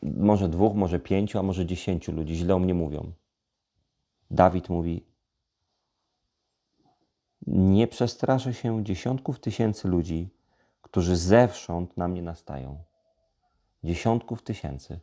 może 0.02 0.48
dwóch, 0.48 0.74
może 0.74 0.98
pięciu, 0.98 1.38
a 1.38 1.42
może 1.42 1.66
dziesięciu 1.66 2.12
ludzi 2.12 2.34
źle 2.34 2.54
o 2.54 2.58
mnie 2.58 2.74
mówią. 2.74 3.12
Dawid 4.30 4.68
mówi: 4.68 5.04
Nie 7.46 7.86
przestraszę 7.86 8.54
się 8.54 8.84
dziesiątków 8.84 9.40
tysięcy 9.40 9.88
ludzi, 9.88 10.28
którzy 10.94 11.16
zewsząd 11.16 11.96
na 11.96 12.08
mnie 12.08 12.22
nastają. 12.22 12.78
Dziesiątków 13.84 14.42
tysięcy. 14.42 15.00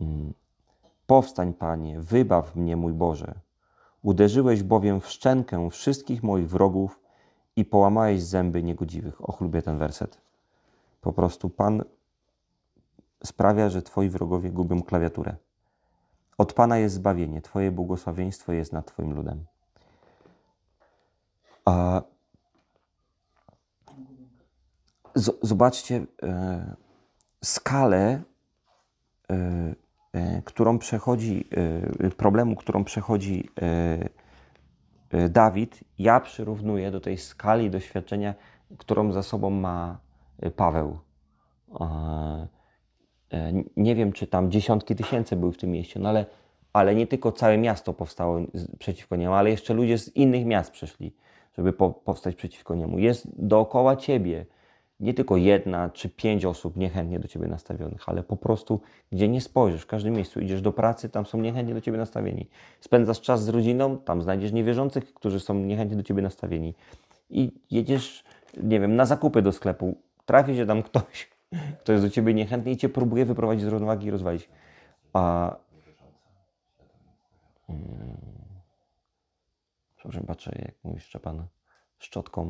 Mm. 0.00 0.34
Powstań, 1.06 1.54
Panie, 1.54 2.00
wybaw 2.00 2.56
mnie, 2.56 2.76
mój 2.76 2.92
Boże. 2.92 3.34
Uderzyłeś 4.02 4.62
bowiem 4.62 5.00
w 5.00 5.08
szczękę 5.08 5.70
wszystkich 5.70 6.22
moich 6.22 6.48
wrogów 6.48 7.00
i 7.56 7.64
połamałeś 7.64 8.22
zęby 8.22 8.62
niegodziwych. 8.62 9.28
Och, 9.28 9.40
lubię 9.40 9.62
ten 9.62 9.78
werset. 9.78 10.18
Po 11.00 11.12
prostu 11.12 11.50
Pan 11.50 11.84
sprawia, 13.24 13.70
że 13.70 13.82
Twoi 13.82 14.08
wrogowie 14.08 14.50
gubią 14.50 14.82
klawiaturę. 14.82 15.36
Od 16.38 16.52
Pana 16.52 16.78
jest 16.78 16.94
zbawienie, 16.94 17.42
Twoje 17.42 17.70
błogosławieństwo 17.70 18.52
jest 18.52 18.72
nad 18.72 18.86
Twoim 18.86 19.14
ludem. 19.14 19.44
A 21.64 22.02
z- 22.02 22.14
zobaczcie 25.42 26.06
e, 26.22 26.76
skalę, 27.44 28.22
e, 29.30 29.74
e, 30.12 30.42
którą 30.42 30.78
przechodzi, 30.78 31.48
problemu, 32.16 32.56
którą 32.56 32.84
przechodzi 32.84 33.48
Dawid, 35.30 35.80
ja 35.98 36.20
przyrównuję 36.20 36.90
do 36.90 37.00
tej 37.00 37.18
skali 37.18 37.70
doświadczenia, 37.70 38.34
którą 38.78 39.12
za 39.12 39.22
sobą 39.22 39.50
ma 39.50 39.98
Paweł. 40.56 40.98
Nie 43.76 43.94
wiem, 43.94 44.12
czy 44.12 44.26
tam 44.26 44.50
dziesiątki 44.50 44.96
tysięcy 44.96 45.36
były 45.36 45.52
w 45.52 45.56
tym 45.56 45.70
mieście, 45.70 46.00
no 46.00 46.08
ale, 46.08 46.26
ale 46.72 46.94
nie 46.94 47.06
tylko 47.06 47.32
całe 47.32 47.58
miasto 47.58 47.92
powstało 47.92 48.40
przeciwko 48.78 49.16
niemu, 49.16 49.34
ale 49.34 49.50
jeszcze 49.50 49.74
ludzie 49.74 49.98
z 49.98 50.16
innych 50.16 50.46
miast 50.46 50.72
przyszli, 50.72 51.16
żeby 51.56 51.72
po, 51.72 51.90
powstać 51.90 52.34
przeciwko 52.34 52.74
niemu. 52.74 52.98
Jest 52.98 53.46
dookoła 53.46 53.96
ciebie 53.96 54.46
nie 55.00 55.14
tylko 55.14 55.36
jedna 55.36 55.90
czy 55.90 56.08
pięć 56.08 56.44
osób 56.44 56.76
niechętnie 56.76 57.18
do 57.18 57.28
ciebie 57.28 57.46
nastawionych, 57.46 58.08
ale 58.08 58.22
po 58.22 58.36
prostu 58.36 58.80
gdzie 59.12 59.28
nie 59.28 59.40
spojrzysz, 59.40 59.82
w 59.82 59.86
każdym 59.86 60.14
miejscu 60.14 60.40
idziesz 60.40 60.62
do 60.62 60.72
pracy, 60.72 61.08
tam 61.08 61.26
są 61.26 61.38
niechętnie 61.38 61.74
do 61.74 61.80
ciebie 61.80 61.98
nastawieni. 61.98 62.48
Spędzasz 62.80 63.20
czas 63.20 63.44
z 63.44 63.48
rodziną, 63.48 63.98
tam 63.98 64.22
znajdziesz 64.22 64.52
niewierzących, 64.52 65.14
którzy 65.14 65.40
są 65.40 65.54
niechętnie 65.54 65.96
do 65.96 66.02
ciebie 66.02 66.22
nastawieni. 66.22 66.74
I 67.30 67.52
jedziesz, 67.70 68.24
nie 68.62 68.80
wiem, 68.80 68.96
na 68.96 69.06
zakupy 69.06 69.42
do 69.42 69.52
sklepu, 69.52 69.96
trafi 70.26 70.56
się 70.56 70.66
tam 70.66 70.82
ktoś, 70.92 71.30
To 71.84 71.92
jest 71.92 72.04
do 72.04 72.10
ciebie 72.10 72.34
niechętny 72.34 72.70
i 72.70 72.76
cię 72.76 72.88
próbuje 72.88 73.24
wyprowadzić 73.24 73.64
z 73.64 73.68
równowagi 73.68 74.06
i 74.06 74.10
rozwalić. 74.10 74.48
A... 75.12 75.56
Mm. 77.68 78.16
Przepraszam, 79.96 80.26
patrzę, 80.26 80.52
jak 80.58 80.74
mój 80.84 81.00
Szczepan 81.00 81.46
szczotką 81.98 82.48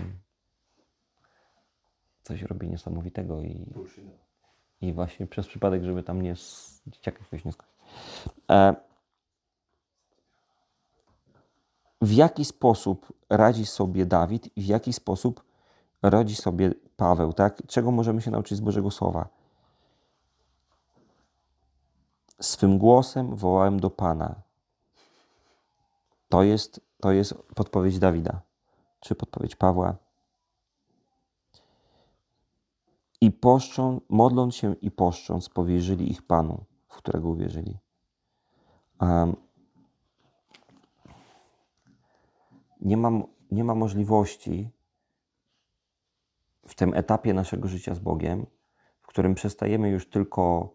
coś 2.25 2.43
robi 2.43 2.69
niesamowitego 2.69 3.41
i, 3.41 3.67
i 4.81 4.93
właśnie 4.93 5.27
przez 5.27 5.47
przypadek, 5.47 5.85
żeby 5.85 6.03
tam 6.03 6.23
nie 6.23 6.33
s- 6.33 6.83
dzieciaka 6.87 7.19
jakiegoś 7.19 7.45
nie 7.45 7.53
skończyć. 7.53 7.77
E, 8.51 8.75
w 12.03 12.13
jaki 12.13 12.45
sposób 12.45 13.13
radzi 13.31 13.67
sobie 13.67 14.07
Dawid 14.07 14.57
i 14.57 14.63
w 14.63 14.67
jaki 14.67 14.93
sposób 14.93 15.45
radzi 16.03 16.37
sobie 16.37 16.73
Paweł, 16.97 17.33
tak? 17.33 17.63
Czego 17.67 17.91
możemy 17.91 18.23
się 18.23 18.31
nauczyć 18.31 18.59
z 18.59 18.61
Bożego 18.61 18.91
Słowa? 18.91 19.29
Swym 22.41 22.79
głosem 22.79 23.37
wołałem 23.37 23.81
do 23.81 23.91
Pana. 23.91 24.35
To 26.29 26.43
jest, 26.43 26.81
to 27.01 27.13
jest 27.13 27.35
podpowiedź 27.35 27.99
Dawida, 27.99 28.41
czy 29.01 29.15
podpowiedź 29.15 29.57
Pawła. 29.57 29.97
I 33.25 33.31
poszczą, 33.31 34.01
modląc 34.09 34.57
się 34.57 34.75
i 34.75 34.91
poszcząc, 34.91 35.49
powierzyli 35.49 36.11
ich 36.11 36.23
Panu, 36.23 36.65
w 36.89 36.97
którego 36.97 37.29
uwierzyli. 37.29 37.79
Um, 39.01 39.37
nie, 42.81 42.97
ma, 42.97 43.11
nie 43.51 43.65
ma 43.65 43.75
możliwości 43.75 44.71
w 46.67 46.75
tym 46.75 46.95
etapie 46.95 47.35
naszego 47.35 47.69
życia 47.69 47.95
z 47.95 47.99
Bogiem, 47.99 48.47
w 49.03 49.07
którym 49.07 49.35
przestajemy 49.35 49.89
już 49.89 50.11
tylko 50.11 50.75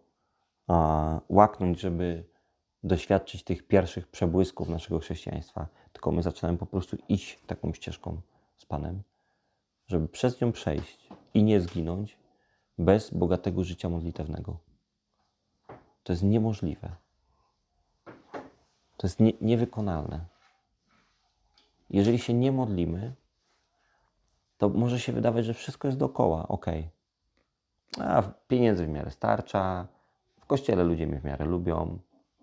łaknąć, 1.30 1.80
żeby 1.80 2.24
doświadczyć 2.84 3.44
tych 3.44 3.68
pierwszych 3.68 4.08
przebłysków 4.08 4.70
naszego 4.70 5.00
chrześcijaństwa, 5.00 5.68
tylko 5.94 6.12
my 6.12 6.24
zaczynamy 6.24 6.58
po 6.58 6.66
prostu 6.66 6.98
iść 7.10 7.40
taką 7.48 7.74
ścieżką 7.74 8.22
z 8.58 8.66
Panem, 8.66 9.02
żeby 9.88 10.08
przez 10.08 10.42
nią 10.42 10.52
przejść 10.52 11.10
i 11.34 11.44
nie 11.44 11.62
zginąć 11.62 12.20
bez 12.80 13.10
bogatego 13.14 13.64
życia 13.64 13.90
modlitewnego. 13.90 14.58
To 16.04 16.14
jest 16.14 16.24
niemożliwe. 16.24 16.90
To 18.98 19.08
jest 19.08 19.20
nie, 19.20 19.34
niewykonalne. 19.42 20.26
Jeżeli 21.90 22.20
się 22.20 22.34
nie 22.34 22.52
modlimy, 22.52 23.14
to 24.58 24.70
może 24.70 25.00
się 25.00 25.14
wydawać, 25.14 25.46
że 25.46 25.54
wszystko 25.54 25.88
jest 25.88 25.98
dookoła, 25.98 26.48
ok. 26.48 26.66
A 28.00 28.24
pieniędzy 28.48 28.86
w 28.86 28.90
miarę 28.90 29.12
starcza, 29.12 29.88
w 30.40 30.46
kościele 30.46 30.84
ludzie 30.84 31.08
mnie 31.08 31.20
w 31.20 31.24
miarę 31.24 31.46
lubią, 31.46 32.00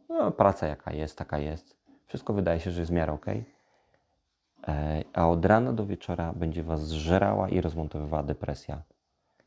no, 0.09 0.31
praca 0.33 0.67
jaka 0.67 0.93
jest, 0.93 1.19
taka 1.19 1.39
jest. 1.39 1.77
Wszystko 2.07 2.33
wydaje 2.33 2.61
się, 2.61 2.71
że 2.71 2.81
jest 2.81 2.93
w 2.93 2.95
miarę 2.95 3.13
ok. 3.13 3.27
A 5.13 5.29
od 5.29 5.45
rana 5.45 5.73
do 5.73 5.87
wieczora 5.87 6.33
będzie 6.33 6.63
was 6.63 6.87
zżerała 6.87 7.49
i 7.49 7.61
rozmontowywała 7.61 8.23
depresja. 8.23 8.83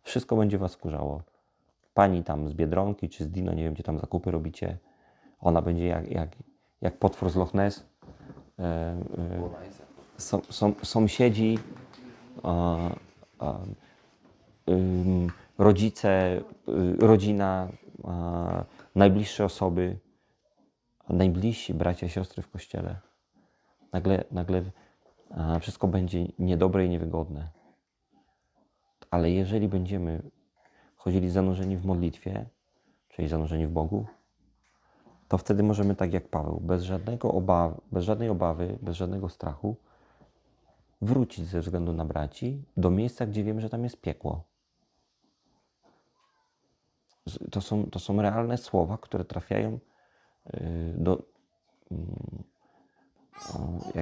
Wszystko 0.09 0.35
będzie 0.35 0.57
was 0.57 0.77
kurzało. 0.77 1.21
Pani 1.93 2.23
tam 2.23 2.49
z 2.49 2.53
Biedronki 2.53 3.09
czy 3.09 3.23
z 3.23 3.29
Dino, 3.29 3.53
nie 3.53 3.63
wiem 3.63 3.73
gdzie 3.73 3.83
tam 3.83 3.99
zakupy 3.99 4.31
robicie, 4.31 4.77
ona 5.39 5.61
będzie 5.61 5.87
jak, 5.87 6.11
jak, 6.11 6.29
jak 6.81 6.97
potwór 6.97 7.29
z 7.29 7.35
Loch 7.35 7.53
Ness. 7.53 7.85
E, 8.59 8.63
e, 8.63 8.97
są, 10.17 10.41
są, 10.49 10.73
sąsiedzi, 10.83 11.59
a, 12.43 12.77
a, 13.39 13.57
ym, 14.69 15.27
rodzice, 15.57 16.41
y, 16.69 17.07
rodzina, 17.07 17.67
a, 18.03 18.63
najbliższe 18.95 19.45
osoby, 19.45 19.99
najbliżsi 21.09 21.73
bracia, 21.73 22.09
siostry 22.09 22.43
w 22.43 22.49
kościele. 22.49 22.95
Nagle, 23.93 24.23
nagle 24.31 24.63
wszystko 25.61 25.87
będzie 25.87 26.25
niedobre 26.39 26.85
i 26.85 26.89
niewygodne. 26.89 27.58
Ale 29.11 29.31
jeżeli 29.31 29.67
będziemy 29.67 30.21
chodzili 30.95 31.29
zanurzeni 31.29 31.77
w 31.77 31.85
modlitwie, 31.85 32.45
czyli 33.09 33.27
zanurzeni 33.27 33.67
w 33.67 33.71
Bogu, 33.71 34.05
to 35.27 35.37
wtedy 35.37 35.63
możemy 35.63 35.95
tak 35.95 36.13
jak 36.13 36.27
Paweł, 36.27 36.59
bez, 36.59 36.83
żadnego 36.83 37.31
obaw, 37.31 37.81
bez 37.91 38.03
żadnej 38.05 38.29
obawy, 38.29 38.77
bez 38.81 38.95
żadnego 38.95 39.29
strachu, 39.29 39.75
wrócić 41.01 41.45
ze 41.45 41.61
względu 41.61 41.93
na 41.93 42.05
braci 42.05 42.63
do 42.77 42.89
miejsca, 42.91 43.25
gdzie 43.25 43.43
wiemy, 43.43 43.61
że 43.61 43.69
tam 43.69 43.83
jest 43.83 44.01
piekło. 44.01 44.43
To 47.51 47.61
są, 47.61 47.85
to 47.85 47.99
są 47.99 48.21
realne 48.21 48.57
słowa, 48.57 48.97
które 48.97 49.25
trafiają 49.25 49.79
y, 50.53 50.93
do, 50.97 51.21
mm, 51.91 52.33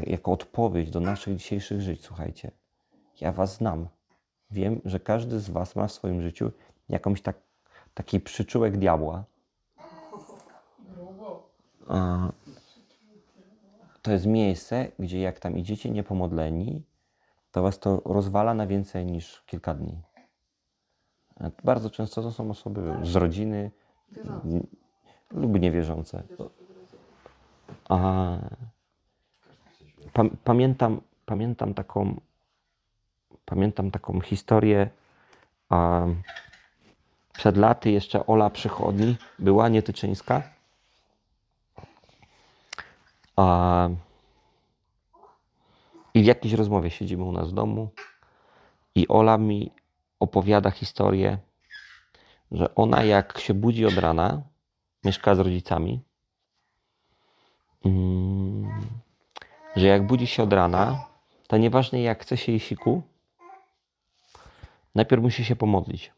jako 0.08 0.32
odpowiedź 0.32 0.92
do 0.92 1.00
naszych 1.00 1.36
dzisiejszych 1.38 1.82
żyć. 1.82 2.06
Słuchajcie, 2.06 2.52
ja 3.22 3.32
Was 3.32 3.56
znam. 3.56 3.88
Wiem, 4.52 4.82
że 4.86 5.00
każdy 5.00 5.40
z 5.40 5.50
Was 5.50 5.76
ma 5.76 5.88
w 5.88 5.92
swoim 5.92 6.22
życiu 6.22 6.52
jakąś 6.90 7.22
tak, 7.22 7.36
taki 7.94 8.20
przyczółek 8.20 8.78
diabła. 8.78 9.24
To 14.02 14.12
jest 14.12 14.26
miejsce, 14.26 14.92
gdzie 15.00 15.20
jak 15.20 15.40
tam 15.40 15.58
idziecie 15.58 15.92
niepomodleni, 15.92 16.84
to 17.52 17.62
was 17.62 17.80
to 17.80 18.02
rozwala 18.06 18.54
na 18.54 18.68
więcej 18.68 19.06
niż 19.06 19.44
kilka 19.46 19.74
dni. 19.74 20.02
Bardzo 21.64 21.90
często 21.90 22.22
to 22.22 22.32
są 22.32 22.50
osoby 22.52 22.94
z 23.04 23.16
rodziny 23.16 23.72
n- 24.46 24.68
lub 25.32 25.60
niewierzące. 25.60 26.24
A, 27.90 28.38
pa, 30.14 30.24
pamiętam, 30.44 31.02
pamiętam 31.26 31.74
taką 31.74 32.20
pamiętam 33.48 33.92
taką 33.92 34.22
historię 34.22 34.90
a, 35.70 36.06
przed 37.34 37.58
laty 37.58 37.92
jeszcze 37.92 38.28
Ola 38.28 38.50
przychodni 38.50 39.16
była 39.40 39.70
nietyczyńska. 39.70 40.44
A, 43.36 43.90
I 46.14 46.22
w 46.24 46.26
jakiejś 46.26 46.54
rozmowie 46.54 46.90
siedzimy 46.90 47.24
u 47.24 47.32
nas 47.32 47.52
w 47.52 47.54
domu 47.54 47.90
i 48.96 49.08
Ola 49.08 49.38
mi 49.38 49.72
opowiada 50.20 50.72
historię, 50.72 51.38
że 52.52 52.76
ona 52.76 53.04
jak 53.04 53.40
się 53.40 53.54
budzi 53.54 53.86
od 53.86 53.98
rana, 53.98 54.42
mieszka 55.04 55.36
z 55.36 55.40
rodzicami, 55.40 56.00
mm, 57.86 58.72
że 59.76 59.88
jak 59.88 60.08
budzi 60.08 60.28
się 60.28 60.44
od 60.44 60.54
rana, 60.54 61.06
to 61.48 61.58
nieważne 61.58 62.02
jak 62.02 62.22
chce 62.22 62.38
się 62.38 62.52
jej 62.52 62.60
siku, 62.60 63.02
najpierw 64.98 65.24
musi 65.24 65.46
się 65.46 65.56
pomodlić. 65.56 66.12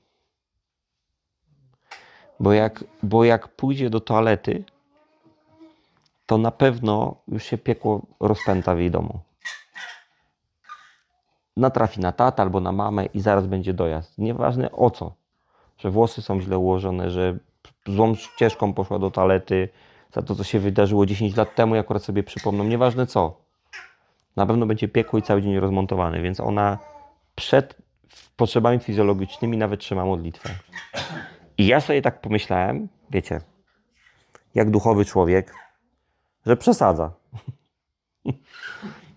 Bo 2.40 2.54
jak, 2.54 2.84
bo 3.04 3.24
jak 3.24 3.48
pójdzie 3.48 3.90
do 3.90 4.00
toalety, 4.00 4.64
to 6.26 6.38
na 6.38 6.52
pewno 6.52 7.16
już 7.28 7.44
się 7.44 7.58
piekło 7.58 8.02
rozpęta 8.20 8.76
w 8.76 8.80
jej 8.80 8.92
domu. 8.92 9.20
Natrafi 11.58 12.00
na 12.00 12.12
tatę 12.12 12.42
albo 12.42 12.60
na 12.60 12.72
mamę 12.72 13.06
i 13.06 13.20
zaraz 13.22 13.48
będzie 13.48 13.74
dojazd. 13.74 14.18
Nieważne 14.18 14.72
o 14.72 14.90
co. 14.90 15.14
Że 15.78 15.92
włosy 15.92 16.22
są 16.22 16.42
źle 16.42 16.58
ułożone, 16.58 17.10
że 17.10 17.38
złą 17.88 18.16
ścieżką 18.16 18.74
poszła 18.74 19.00
do 19.00 19.12
toalety 19.12 19.70
za 20.14 20.22
to, 20.22 20.36
co 20.36 20.44
się 20.44 20.60
wydarzyło 20.60 21.06
10 21.06 21.36
lat 21.36 21.56
temu 21.56 21.76
i 21.76 21.80
akurat 21.80 22.04
sobie 22.04 22.24
przypomną. 22.24 22.64
Nieważne 22.64 23.08
co. 23.08 23.42
Na 24.36 24.46
pewno 24.46 24.66
będzie 24.66 24.88
piekło 24.88 25.20
i 25.20 25.22
cały 25.22 25.42
dzień 25.42 25.60
rozmontowany, 25.60 26.22
więc 26.22 26.40
ona 26.40 26.78
przed 27.36 27.89
potrzebami 28.36 28.80
fizjologicznymi 28.80 29.58
nawet 29.58 29.80
trzyma 29.80 30.06
modlitwę. 30.06 30.50
I 31.58 31.68
ja 31.68 31.82
sobie 31.82 32.02
tak 32.02 32.22
pomyślałem, 32.22 32.88
wiecie, 33.12 33.42
jak 34.56 34.70
duchowy 34.70 35.06
człowiek, 35.06 35.54
że 36.46 36.58
przesadza. 36.58 37.12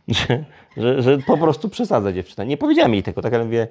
że, 0.09 0.45
że, 0.77 1.03
że 1.03 1.19
po 1.19 1.39
prostu 1.39 1.69
przesadza 1.69 2.13
dziewczyna. 2.13 2.45
Nie 2.45 2.57
powiedziałem 2.57 2.95
jej 2.95 3.03
tego, 3.03 3.23
tak 3.23 3.35
ale 3.35 3.45
mówię, 3.45 3.69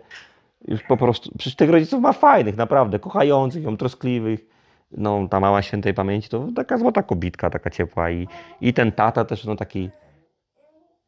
już 0.68 0.84
po 0.84 0.98
prostu, 0.98 1.32
przecież 1.38 1.56
tych 1.56 1.70
rodziców 1.70 2.02
ma 2.02 2.14
fajnych, 2.14 2.58
naprawdę, 2.58 3.00
kochających 3.00 3.64
ją, 3.64 3.78
troskliwych. 3.78 4.46
No, 4.92 5.28
ta 5.30 5.40
mała 5.40 5.62
świętej 5.62 5.94
pamięci 5.94 6.30
to 6.30 6.48
taka 6.56 6.78
złota 6.78 7.04
kobitka, 7.04 7.50
taka 7.50 7.70
ciepła 7.70 8.12
i, 8.12 8.28
i 8.62 8.74
ten 8.74 8.92
tata 8.92 9.26
też, 9.26 9.46
no 9.46 9.56
taki, 9.56 9.90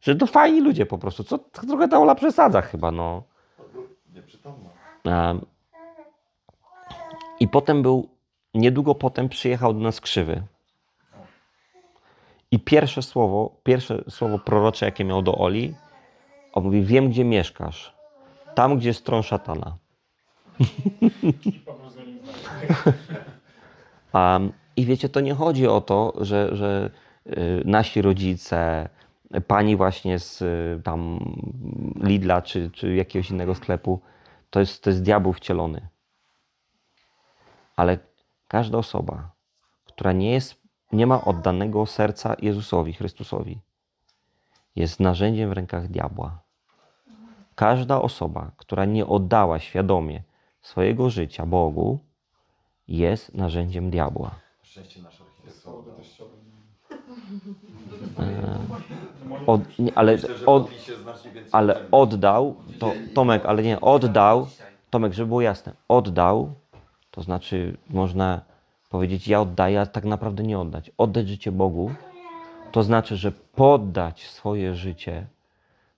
że 0.02 0.16
to 0.16 0.28
fajni 0.28 0.62
ludzie 0.62 0.86
po 0.86 0.98
prostu. 0.98 1.24
Co, 1.24 1.38
trochę 1.38 1.88
ta 1.88 2.00
Ola 2.00 2.16
przesadza 2.16 2.62
chyba, 2.62 2.92
no. 2.92 3.24
I 7.40 7.48
potem 7.48 7.82
był, 7.82 8.10
niedługo 8.54 8.96
potem 8.96 9.30
przyjechał 9.30 9.74
do 9.74 9.80
nas 9.80 10.02
krzywy. 10.02 10.44
I 12.52 12.60
pierwsze 12.60 13.02
słowo, 13.02 13.56
pierwsze 13.64 14.04
słowo 14.10 14.40
prorocze, 14.40 14.86
jakie 14.86 15.06
miał 15.06 15.22
do 15.22 15.36
Oli, 15.36 15.76
on 16.54 16.64
mówi, 16.64 16.84
wiem 16.84 17.10
gdzie 17.10 17.26
mieszkasz. 17.26 17.94
Tam, 18.56 18.78
gdzie 18.78 18.88
jest 18.88 19.06
tron 19.06 19.24
szatana. 19.24 19.78
Um, 24.14 24.52
I 24.76 24.86
wiecie, 24.86 25.10
to 25.10 25.20
nie 25.20 25.34
chodzi 25.34 25.68
o 25.68 25.82
to, 25.82 26.14
że, 26.22 26.56
że 26.56 26.90
y, 27.28 27.62
nasi 27.66 28.02
rodzice, 28.02 28.90
pani 29.48 29.76
właśnie 29.76 30.20
z 30.20 30.42
y, 30.42 30.82
tam 30.84 31.20
Lidla 32.04 32.42
czy, 32.42 32.72
czy 32.72 32.96
jakiegoś 32.96 33.30
innego 33.30 33.56
sklepu, 33.56 34.00
to 34.54 34.60
jest, 34.60 34.84
to 34.84 34.90
jest 34.90 35.04
diabeł 35.04 35.34
wcielony. 35.34 35.88
Ale 37.76 37.98
każda 38.48 38.78
osoba, 38.78 39.32
która 39.86 40.12
nie, 40.12 40.32
jest, 40.32 40.62
nie 40.92 41.08
ma 41.08 41.26
oddanego 41.26 41.86
serca 41.86 42.36
Jezusowi, 42.42 42.94
Chrystusowi, 42.94 43.60
jest 44.76 45.00
narzędziem 45.00 45.50
w 45.50 45.54
rękach 45.54 45.88
diabła. 45.88 46.40
Każda 47.56 48.02
osoba, 48.02 48.52
która 48.58 48.86
nie 48.86 49.06
oddała 49.08 49.60
świadomie 49.60 50.24
swojego 50.62 51.10
życia 51.10 51.46
Bogu, 51.46 52.00
jest 52.88 53.34
narzędziem 53.34 53.90
diabła. 53.90 54.32
Szczęście 54.62 55.02
nasz 55.02 55.22
architekt 55.22 55.56
Słowo 55.58 55.84
słowo. 55.84 55.98
teściowe. 55.98 56.32
Od, 59.48 59.80
nie, 59.80 59.98
ale, 59.98 60.18
od, 60.46 60.70
ale 61.52 61.92
oddał, 61.92 62.56
to 62.80 62.94
Tomek, 63.14 63.46
ale 63.46 63.64
nie, 63.64 63.82
oddał, 63.82 64.48
Tomek, 64.90 65.14
żeby 65.14 65.28
było 65.28 65.42
jasne, 65.42 65.74
oddał, 65.88 66.54
to 67.12 67.22
znaczy 67.22 67.78
można 67.90 68.42
powiedzieć, 68.90 69.28
ja 69.28 69.42
oddaję, 69.42 69.82
a 69.82 69.86
tak 69.86 70.06
naprawdę 70.06 70.44
nie 70.44 70.60
oddać. 70.60 70.92
Oddać 70.98 71.28
życie 71.28 71.52
Bogu, 71.52 71.92
to 72.72 72.84
znaczy, 72.84 73.18
że 73.18 73.32
poddać 73.32 74.24
swoje 74.28 74.76
życie 74.76 75.26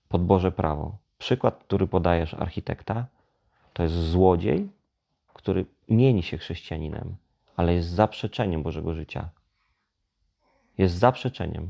pod 0.10 0.26
Boże 0.26 0.52
prawo. 0.52 0.98
Przykład, 1.18 1.64
który 1.64 1.88
podajesz 1.88 2.34
architekta, 2.34 3.06
to 3.74 3.84
jest 3.84 3.96
złodziej, 3.96 4.70
który 5.34 5.66
mieni 5.90 6.24
się 6.24 6.38
chrześcijaninem, 6.38 7.16
ale 7.58 7.74
jest 7.74 7.90
zaprzeczeniem 7.90 8.64
Bożego 8.64 8.94
życia. 8.94 9.30
Jest 10.78 10.96
zaprzeczeniem. 10.96 11.70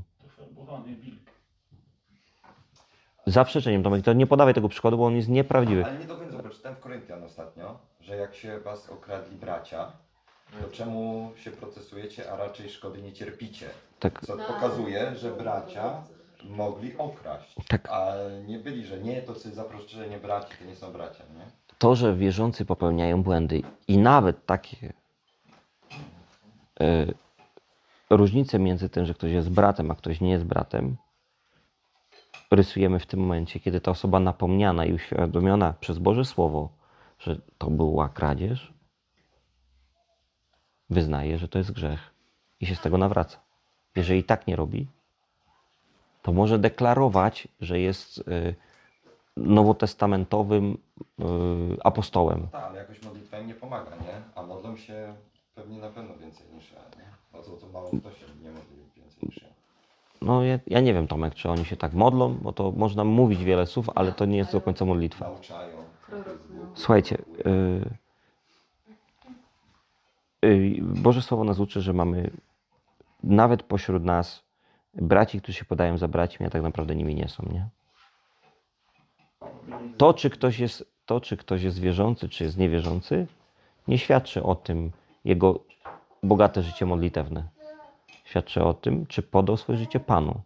Zaprzeczeniem, 3.27 3.83
Tomek, 3.83 4.05
to 4.05 4.13
nie 4.13 4.27
podawaj 4.27 4.53
tego 4.53 4.69
przykładu, 4.69 4.97
bo 4.97 5.05
on 5.05 5.15
jest 5.15 5.29
nieprawdziwy. 5.29 5.85
Ale 5.85 5.99
nie 5.99 6.05
do 6.05 6.15
końca, 6.17 6.43
bo 6.43 6.49
czytałem 6.49 6.77
w 6.77 6.79
Koryntian 6.79 7.23
ostatnio, 7.23 7.79
że 8.01 8.15
jak 8.15 8.35
się 8.35 8.59
was 8.59 8.89
okradli 8.89 9.37
bracia, 9.37 9.91
to 10.61 10.69
czemu 10.71 11.31
się 11.35 11.51
procesujecie, 11.51 12.31
a 12.31 12.37
raczej 12.37 12.69
szkody 12.69 13.01
nie 13.01 13.13
cierpicie? 13.13 13.69
Tak, 13.99 14.25
Co 14.25 14.37
pokazuje, 14.37 15.15
że 15.15 15.31
bracia 15.31 16.03
mogli 16.43 16.97
okraść. 16.97 17.55
Tak. 17.67 17.89
A 17.89 18.13
nie 18.47 18.59
byli, 18.59 18.85
że 18.85 18.99
nie, 18.99 19.21
to 19.21 19.33
jest 19.33 19.53
zaproszczenie 19.53 20.17
braci, 20.17 20.53
to 20.59 20.65
nie 20.65 20.75
są 20.75 20.91
bracia, 20.91 21.23
nie? 21.37 21.65
to, 21.79 21.95
że 21.95 22.15
wierzący 22.15 22.65
popełniają 22.65 23.23
błędy 23.23 23.61
i 23.87 23.97
nawet 23.97 24.45
takie 24.45 24.93
e, 26.79 27.05
różnice 28.09 28.59
między 28.59 28.89
tym, 28.89 29.05
że 29.05 29.13
ktoś 29.13 29.31
jest 29.31 29.49
bratem, 29.49 29.91
a 29.91 29.95
ktoś 29.95 30.21
nie 30.21 30.31
jest 30.31 30.45
bratem, 30.45 30.97
rysujemy 32.51 32.99
w 32.99 33.05
tym 33.05 33.19
momencie, 33.19 33.59
kiedy 33.59 33.81
ta 33.81 33.91
osoba 33.91 34.19
napomniana 34.19 34.85
i 34.85 34.93
uświadomiona 34.93 35.73
przez 35.79 35.99
Boże 35.99 36.25
Słowo, 36.25 36.69
że 37.19 37.35
to 37.57 37.69
była 37.69 38.09
kradzież, 38.09 38.73
wyznaje, 40.89 41.37
że 41.37 41.47
to 41.47 41.57
jest 41.57 41.71
grzech 41.71 42.13
i 42.59 42.65
się 42.65 42.75
z 42.75 42.81
tego 42.81 42.97
nawraca. 42.97 43.39
Jeżeli 43.95 44.23
tak 44.23 44.47
nie 44.47 44.55
robi, 44.55 44.87
to 46.21 46.33
może 46.33 46.59
deklarować, 46.59 47.47
że 47.61 47.79
jest 47.79 48.17
y, 48.17 48.55
nowotestamentowym 49.37 50.77
y, 51.19 51.23
apostołem. 51.83 52.47
Tak, 52.51 52.63
ale 52.63 52.79
jakoś 52.79 53.03
modlitwa 53.03 53.39
im 53.39 53.47
nie 53.47 53.53
pomaga, 53.53 53.91
nie? 53.91 54.21
A 54.35 54.43
modlą 54.43 54.77
się 54.77 55.13
pewnie 55.55 55.79
na 55.79 55.89
pewno 55.89 56.17
więcej 56.17 56.47
niż 56.55 56.71
ja, 56.71 56.79
nie? 56.79 57.05
No 57.33 57.41
to, 57.41 57.51
to 57.51 57.67
mało 57.67 57.87
kto 57.87 58.11
się 58.11 58.25
nie 58.43 58.51
modli 58.51 58.77
więcej 58.95 59.19
niż 59.23 59.41
ja. 59.41 59.47
No 60.21 60.43
ja, 60.43 60.59
ja 60.67 60.79
nie 60.79 60.93
wiem, 60.93 61.07
Tomek, 61.07 61.35
czy 61.35 61.49
oni 61.49 61.65
się 61.65 61.77
tak 61.77 61.93
modlą, 61.93 62.33
bo 62.33 62.53
to 62.53 62.71
można 62.71 63.03
mówić 63.03 63.43
wiele 63.43 63.65
słów, 63.65 63.89
ale 63.95 64.11
to 64.11 64.25
nie 64.25 64.37
jest 64.37 64.51
do 64.51 64.61
końca 64.61 64.85
modlitwa. 64.85 65.25
Nauczają. 65.25 65.77
Słuchajcie, 66.75 67.17
y, 67.45 67.89
y, 70.45 70.79
Boże 70.81 71.21
Słowo 71.21 71.43
nas 71.43 71.59
uczy, 71.59 71.81
że 71.81 71.93
mamy 71.93 72.31
nawet 73.23 73.63
pośród 73.63 74.03
nas 74.03 74.43
braci, 74.93 75.41
którzy 75.41 75.57
się 75.57 75.65
podają 75.65 75.97
za 75.97 76.07
braćmi, 76.07 76.45
a 76.45 76.49
tak 76.49 76.61
naprawdę 76.61 76.95
nimi 76.95 77.15
nie 77.15 77.29
są, 77.29 77.43
nie? 77.53 77.67
To, 79.97 80.13
czy 80.13 80.29
ktoś 80.29 80.59
jest, 80.59 80.85
to, 81.05 81.21
czy 81.21 81.37
ktoś 81.37 81.63
jest 81.63 81.79
wierzący, 81.79 82.29
czy 82.29 82.43
jest 82.43 82.57
niewierzący, 82.57 83.27
nie 83.87 83.97
świadczy 83.97 84.43
o 84.43 84.55
tym 84.55 84.91
jego 85.25 85.59
bogate 86.23 86.61
życie 86.61 86.85
modlitewne. 86.85 87.47
Świadczy 88.23 88.63
o 88.63 88.73
tym, 88.73 89.05
czy 89.05 89.21
podał 89.21 89.57
swoje 89.57 89.77
życie 89.77 89.99
Panu. 89.99 90.41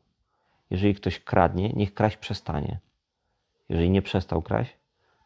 Jeżeli 0.69 0.95
ktoś 0.95 1.19
kradnie, 1.19 1.69
niech 1.69 1.93
kraść 1.93 2.17
przestanie. 2.17 2.79
Jeżeli 3.69 3.89
nie 3.89 4.01
przestał 4.01 4.41
kraść, 4.41 4.77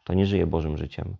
to 0.04 0.14
nie 0.14 0.26
żyje 0.26 0.46
Bożym 0.46 0.78
życiem. 0.78 1.16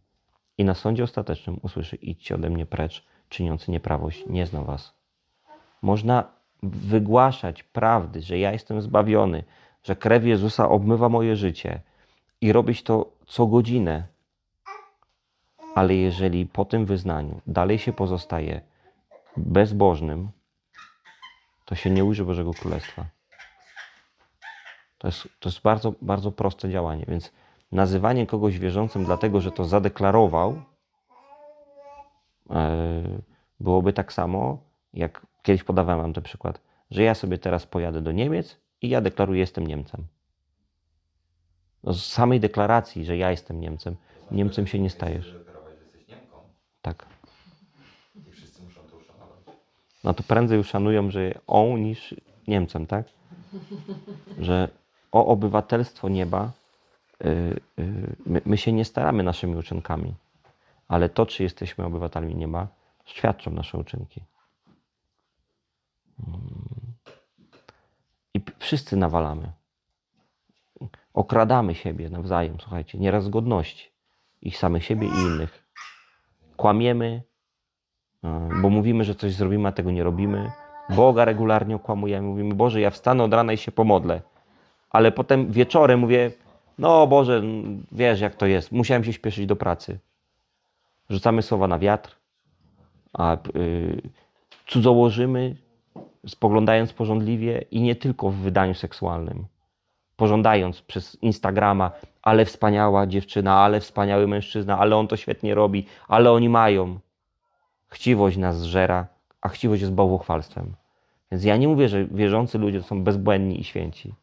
I 0.59 0.65
na 0.65 0.75
sądzie 0.75 1.05
ostatecznym 1.05 1.59
usłyszy: 1.63 1.97
idźcie 1.97 2.35
ode 2.35 2.51
mnie 2.51 2.67
precz, 2.67 3.05
czyniący 3.29 3.71
nieprawość, 3.71 4.27
nie 4.27 4.47
znam 4.47 4.65
was. 4.65 4.95
Można 5.83 6.25
wygłaszać 6.63 7.63
prawdy, 7.63 8.21
że 8.21 8.39
ja 8.39 8.53
jestem 8.53 8.83
zbawiony, 8.83 9.45
że 9.83 9.97
krew 9.97 10.25
Jezusa 10.25 10.69
obmywa 10.69 11.09
moje 11.09 11.37
życie 11.37 11.81
i 12.41 12.53
robić 12.53 12.83
to 12.83 13.13
co 13.27 13.47
godzinę. 13.47 14.07
Ale 15.75 15.95
jeżeli 15.95 16.47
po 16.47 16.65
tym 16.65 16.87
wyznaniu 16.87 17.41
dalej 17.47 17.79
się 17.79 17.93
pozostaje 17.93 18.61
bezbożnym, 19.37 20.29
to 21.65 21.75
się 21.75 21.91
nie 21.91 22.05
ujrzy 22.05 22.25
Bożego 22.25 22.55
Królestwa. 22.55 23.07
To 24.99 25.09
jest, 25.09 25.29
to 25.41 25.49
jest 25.49 25.61
bardzo, 25.61 25.95
bardzo 26.03 26.33
proste 26.33 26.71
działanie, 26.71 27.05
więc 27.09 27.33
nazywanie 27.73 28.27
kogoś 28.27 28.59
wierzącym 28.59 29.05
dlatego, 29.05 29.41
że 29.41 29.53
to 29.53 29.65
zadeklarował, 29.65 30.63
e, 32.51 33.03
byłoby 33.61 33.93
tak 33.93 34.13
samo, 34.13 34.59
jak 34.95 35.27
kiedyś 35.43 35.65
podawałem 35.65 36.01
wam 36.01 36.13
ten 36.13 36.25
przykład, 36.25 36.61
że 36.91 37.03
ja 37.03 37.15
sobie 37.15 37.39
teraz 37.39 37.67
pojadę 37.67 38.01
do 38.01 38.13
Niemiec 38.13 38.61
i 38.83 38.89
ja 38.89 39.01
deklaruję, 39.01 39.41
jestem 39.41 39.67
Niemcem. 39.67 40.07
No 41.85 41.93
z 41.93 42.07
samej 42.07 42.41
deklaracji, 42.41 43.05
że 43.05 43.17
ja 43.17 43.31
jestem 43.31 43.61
Niemcem, 43.61 43.97
Niemcem 44.31 44.67
się 44.67 44.79
nie 44.79 44.91
stajesz. 44.91 45.33
Deklarować, 45.33 45.79
że 45.79 45.85
jesteś 45.85 46.09
Niemką 46.09 46.37
Tak. 46.85 47.07
i 48.29 48.33
wszyscy 48.33 48.63
muszą 48.63 48.81
to 48.81 48.97
uszanować. 48.97 49.39
No 50.05 50.15
to 50.15 50.23
prędzej 50.23 50.59
uszanują, 50.59 51.11
że 51.11 51.35
on 51.47 51.83
niż 51.83 52.15
Niemcem, 52.49 52.87
tak? 52.87 53.07
Że 54.39 54.69
o 55.13 55.27
obywatelstwo 55.27 56.09
nieba 56.09 56.53
y, 57.25 57.29
y, 57.79 58.17
my, 58.27 58.41
my 58.47 58.57
się 58.57 58.73
nie 58.73 58.85
staramy 58.85 59.23
naszymi 59.23 59.57
uczynkami, 59.57 60.15
ale 60.89 61.09
to, 61.09 61.27
czy 61.27 61.43
jesteśmy 61.43 61.85
obywatelami 61.85 62.35
nieba, 62.35 62.69
świadczą 63.05 63.51
nasze 63.51 63.79
uczynki. 63.79 64.21
Mm. 66.29 66.41
I 68.35 68.41
wszyscy 68.59 68.97
nawalamy. 68.97 69.53
Okradamy 71.15 71.75
siebie 71.75 72.11
nawzajem, 72.11 72.57
słuchajcie, 72.61 72.99
nieraz 72.99 73.29
godności. 73.29 73.91
I 74.43 74.51
samych 74.51 74.85
siebie 74.85 75.07
i 75.07 75.11
innych. 75.11 75.64
Kłamiemy, 76.57 77.23
E, 78.25 78.49
bo 78.63 78.71
mówimy, 78.71 79.05
że 79.05 79.15
coś 79.15 79.33
zrobimy, 79.33 79.69
a 79.69 79.73
tego 79.73 79.91
nie 79.91 80.05
robimy. 80.05 80.51
Boga 80.97 81.25
regularnie 81.25 81.77
okłamujemy. 81.77 82.29
Mówimy, 82.29 82.55
Boże, 82.55 82.81
ja 82.81 82.91
wstanę 82.91 83.25
od 83.25 83.35
rana 83.35 83.53
i 83.53 83.57
się 83.57 83.73
pomodlę. 83.73 84.21
Ale 84.91 85.13
potem 85.13 85.53
wieczorem 85.53 86.01
mówię, 86.01 86.31
no 86.79 87.07
Boże, 87.07 87.43
wiesz 87.93 88.21
jak 88.21 88.35
to 88.35 88.47
jest. 88.47 88.73
Musiałem 88.73 89.05
się 89.05 89.13
śpieszyć 89.13 89.47
do 89.47 89.57
pracy. 89.57 89.99
Rzucamy 91.11 91.43
słowa 91.43 91.69
na 91.69 91.79
wiatr, 91.79 92.17
a 93.13 93.37
y, 93.57 94.03
cudzołożymy, 94.67 95.57
spoglądając 96.27 96.93
pożądliwie 96.93 97.65
i 97.71 97.81
nie 97.81 97.97
tylko 97.97 98.31
w 98.31 98.35
wydaniu 98.35 98.75
seksualnym. 98.75 99.45
Pożądając 100.17 100.83
przez 100.83 101.23
Instagrama, 101.23 101.91
ale 102.23 102.45
wspaniała 102.45 103.07
dziewczyna, 103.07 103.55
ale 103.59 103.81
wspaniały 103.81 104.29
mężczyzna, 104.29 104.79
ale 104.79 104.97
on 104.97 105.09
to 105.09 105.17
świetnie 105.17 105.55
robi, 105.55 105.87
ale 106.09 106.33
oni 106.33 106.49
mają. 106.49 106.99
Chciwość 107.89 108.37
nas 108.37 108.61
zżera, 108.61 109.07
a 109.41 109.49
chciwość 109.49 109.81
jest 109.81 109.95
bałwochwalstwem. 109.95 110.75
Więc 111.31 111.45
ja 111.45 111.57
nie 111.57 111.69
mówię, 111.69 111.89
że 111.89 112.05
wierzący 112.05 112.59
ludzie 112.59 112.83
są 112.83 113.05
bezbłędni 113.05 113.61
i 113.61 113.65
święci. 113.65 114.15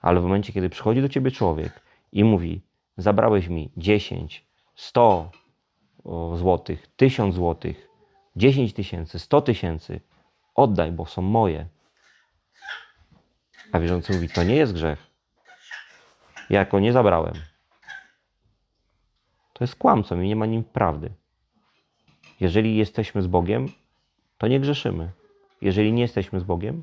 Ale 0.00 0.20
w 0.20 0.22
momencie, 0.22 0.52
kiedy 0.52 0.70
przychodzi 0.70 1.02
do 1.02 1.08
ciebie 1.08 1.30
człowiek 1.30 1.80
i 2.12 2.24
mówi: 2.24 2.60
Zabrałeś 2.96 3.48
mi 3.48 3.70
10, 3.76 4.46
100 4.74 5.30
o, 6.04 6.36
złotych, 6.36 6.86
1000 6.96 7.34
złotych, 7.34 7.88
10 8.36 8.72
tysięcy, 8.72 9.18
100 9.18 9.40
tysięcy, 9.40 10.00
oddaj, 10.54 10.92
bo 10.92 11.06
są 11.06 11.22
moje. 11.22 11.66
A 13.72 13.80
wierzący 13.80 14.12
mówi: 14.12 14.28
To 14.28 14.42
nie 14.42 14.56
jest 14.56 14.72
grzech. 14.72 15.06
Ja 16.50 16.64
go 16.64 16.80
nie 16.80 16.92
zabrałem. 16.92 17.34
To 19.52 19.64
jest 19.64 19.76
kłamcą 19.76 20.20
i 20.20 20.28
nie 20.28 20.36
ma 20.36 20.46
nim 20.46 20.64
prawdy. 20.64 21.10
Jeżeli 22.40 22.76
jesteśmy 22.76 23.22
z 23.22 23.26
Bogiem, 23.26 23.68
to 24.38 24.48
nie 24.48 24.60
grzeszymy. 24.60 25.10
Jeżeli 25.60 25.92
nie 25.92 26.02
jesteśmy 26.02 26.40
z 26.40 26.44
Bogiem, 26.44 26.82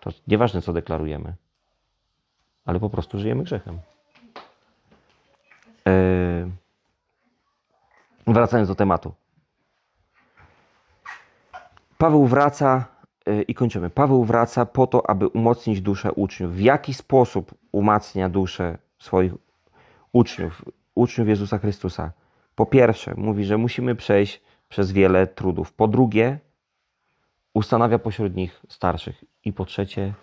to 0.00 0.10
nieważne 0.28 0.62
co 0.62 0.72
deklarujemy, 0.72 1.34
ale 2.64 2.80
po 2.80 2.90
prostu 2.90 3.18
żyjemy 3.18 3.42
grzechem. 3.42 3.78
Yy, 5.86 6.50
Wracając 8.26 8.68
do 8.68 8.74
tematu. 8.74 9.14
Paweł 11.98 12.26
wraca 12.26 12.86
i 13.48 13.54
kończymy. 13.54 13.90
Paweł 13.90 14.24
wraca 14.24 14.66
po 14.66 14.86
to, 14.86 15.10
aby 15.10 15.28
umocnić 15.28 15.80
duszę 15.80 16.12
uczniów. 16.12 16.54
W 16.54 16.60
jaki 16.60 16.94
sposób 16.94 17.54
umacnia 17.72 18.28
duszę 18.28 18.78
swoich 18.98 19.32
uczniów, 20.12 20.64
uczniów 20.94 21.28
Jezusa 21.28 21.58
Chrystusa? 21.58 22.12
Po 22.54 22.66
pierwsze, 22.66 23.14
mówi, 23.16 23.44
że 23.44 23.58
musimy 23.58 23.94
przejść 23.94 24.42
przez 24.68 24.92
wiele 24.92 25.26
trudów. 25.26 25.72
Po 25.72 25.88
drugie, 25.88 26.38
ustanawia 27.54 27.98
pośród 27.98 28.34
nich 28.36 28.62
starszych. 28.68 29.24
I 29.44 29.52
po 29.52 29.64
trzecie, 29.64 30.14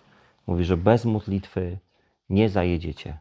mówi, 0.47 0.63
że 0.63 0.77
bez 0.77 1.05
modlitwy 1.05 1.77
nie 2.29 2.49
zajedziecie. 2.49 3.17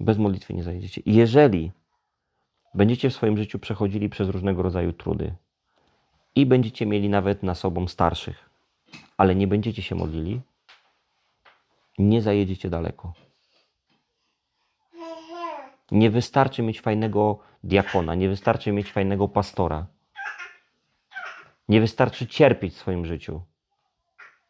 Bez 0.00 0.18
modlitwy 0.18 0.54
nie 0.54 0.62
zajedziecie. 0.62 1.02
Jeżeli 1.06 1.72
będziecie 2.74 3.10
w 3.10 3.14
swoim 3.14 3.36
życiu 3.36 3.58
przechodzili 3.58 4.08
przez 4.08 4.28
różnego 4.28 4.62
rodzaju 4.62 4.92
trudy 4.92 5.34
i 6.40 6.46
będziecie 6.46 6.86
mieli 6.86 7.08
nawet 7.08 7.42
na 7.42 7.54
sobą 7.54 7.88
starszych, 7.88 8.50
ale 9.16 9.34
nie 9.34 9.46
będziecie 9.46 9.82
się 9.82 9.94
modlili, 9.94 10.40
nie 11.98 12.22
zajedziecie 12.22 12.70
daleko. 12.70 13.12
Nie 15.90 16.10
wystarczy 16.10 16.62
mieć 16.62 16.80
fajnego 16.80 17.38
diakona, 17.64 18.14
nie 18.14 18.28
wystarczy 18.28 18.72
mieć 18.72 18.92
fajnego 18.92 19.28
pastora. 19.28 19.86
Nie 21.68 21.80
wystarczy 21.80 22.26
cierpieć 22.26 22.74
w 22.74 22.78
swoim 22.78 23.06
życiu. 23.06 23.42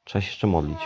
Trzeba 0.04 0.22
się 0.22 0.28
jeszcze 0.28 0.46
modlić. 0.46 0.78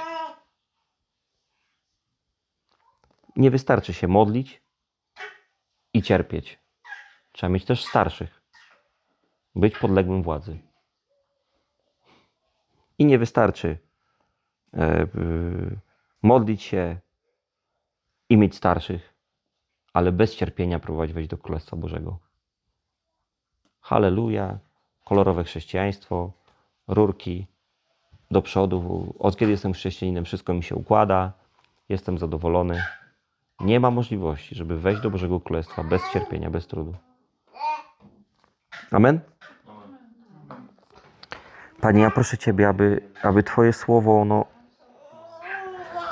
Nie 3.37 3.51
wystarczy 3.51 3.95
się 3.95 4.09
modlić 4.09 4.63
i 5.93 6.03
cierpieć. 6.03 6.59
Trzeba 7.33 7.51
mieć 7.51 7.65
też 7.65 7.85
starszych. 7.85 8.43
Być 9.55 9.79
podległym 9.79 10.23
władzy. 10.23 10.59
I 12.99 13.05
nie 13.05 13.19
wystarczy 13.19 13.79
e, 14.75 15.07
modlić 16.23 16.63
się 16.63 16.97
i 18.29 18.37
mieć 18.37 18.55
starszych, 18.55 19.15
ale 19.93 20.13
bez 20.13 20.35
cierpienia 20.35 20.79
próbować 20.79 21.13
wejść 21.13 21.31
do 21.31 21.39
Królestwa 21.39 21.77
Bożego. 21.77 22.19
Halleluja, 23.81 24.59
kolorowe 25.05 25.45
chrześcijaństwo, 25.45 26.33
rurki 26.89 27.47
do 28.31 28.43
przodu. 28.43 29.15
Od 29.19 29.37
kiedy 29.37 29.53
jestem 29.53 29.73
chrześcijaninem, 29.73 30.25
wszystko 30.25 30.55
mi 30.55 30.63
się 30.63 30.75
układa, 30.75 31.33
jestem 31.89 32.19
zadowolony. 32.19 32.83
Nie 33.61 33.81
ma 33.81 33.91
możliwości, 33.91 34.55
żeby 34.55 34.81
wejść 34.81 35.03
do 35.03 35.11
Bożego 35.11 35.41
Królestwa 35.41 35.85
bez 35.85 36.03
cierpienia, 36.13 36.51
bez 36.51 36.67
trudu. 36.67 36.95
Amen? 38.91 39.21
Panie, 41.85 42.03
ja 42.03 42.11
proszę 42.11 42.39
Ciebie, 42.39 42.69
aby, 42.69 43.01
aby 43.23 43.43
Twoje 43.43 43.73
słowo 43.73 44.21
ono 44.21 44.45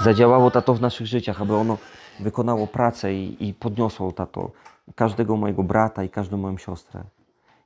zadziałało, 0.01 0.51
Tato, 0.51 0.75
w 0.75 0.81
naszych 0.81 1.07
życiach, 1.07 1.43
aby 1.43 1.57
ono 1.57 1.79
wykonało 2.21 2.67
pracę 2.67 3.15
i, 3.15 3.49
i 3.49 3.55
podniosło, 3.55 4.13
Tato, 4.13 4.51
każdego 4.95 5.37
mojego 5.37 5.63
brata 5.63 6.05
i 6.05 6.09
każdą 6.09 6.37
moją 6.37 6.59
siostrę. 6.59 7.03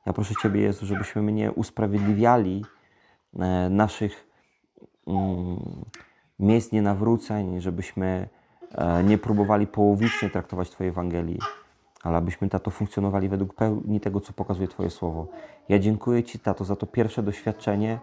Ja 0.07 0.12
proszę 0.12 0.34
Ciebie, 0.42 0.61
Jezu, 0.61 0.86
żebyśmy 0.86 1.32
nie 1.32 1.52
usprawiedliwiali 1.52 2.64
e, 3.38 3.70
naszych 3.70 4.26
mm, 5.07 5.84
miejsc 6.38 6.72
nienawróceń, 6.72 7.61
żebyśmy 7.61 8.28
e, 8.74 9.04
nie 9.04 9.18
próbowali 9.18 9.66
połowicznie 9.66 10.30
traktować 10.30 10.70
Twojej 10.70 10.90
Ewangelii, 10.90 11.38
ale 12.07 12.16
abyśmy, 12.16 12.48
Tato, 12.48 12.70
funkcjonowali 12.70 13.28
według 13.28 13.54
pełni 13.54 14.00
tego, 14.00 14.20
co 14.20 14.32
pokazuje 14.32 14.68
Twoje 14.68 14.90
Słowo. 14.90 15.26
Ja 15.68 15.78
dziękuję 15.78 16.24
Ci, 16.24 16.38
Tato, 16.38 16.64
za 16.64 16.76
to 16.76 16.86
pierwsze 16.86 17.22
doświadczenie, 17.22 17.98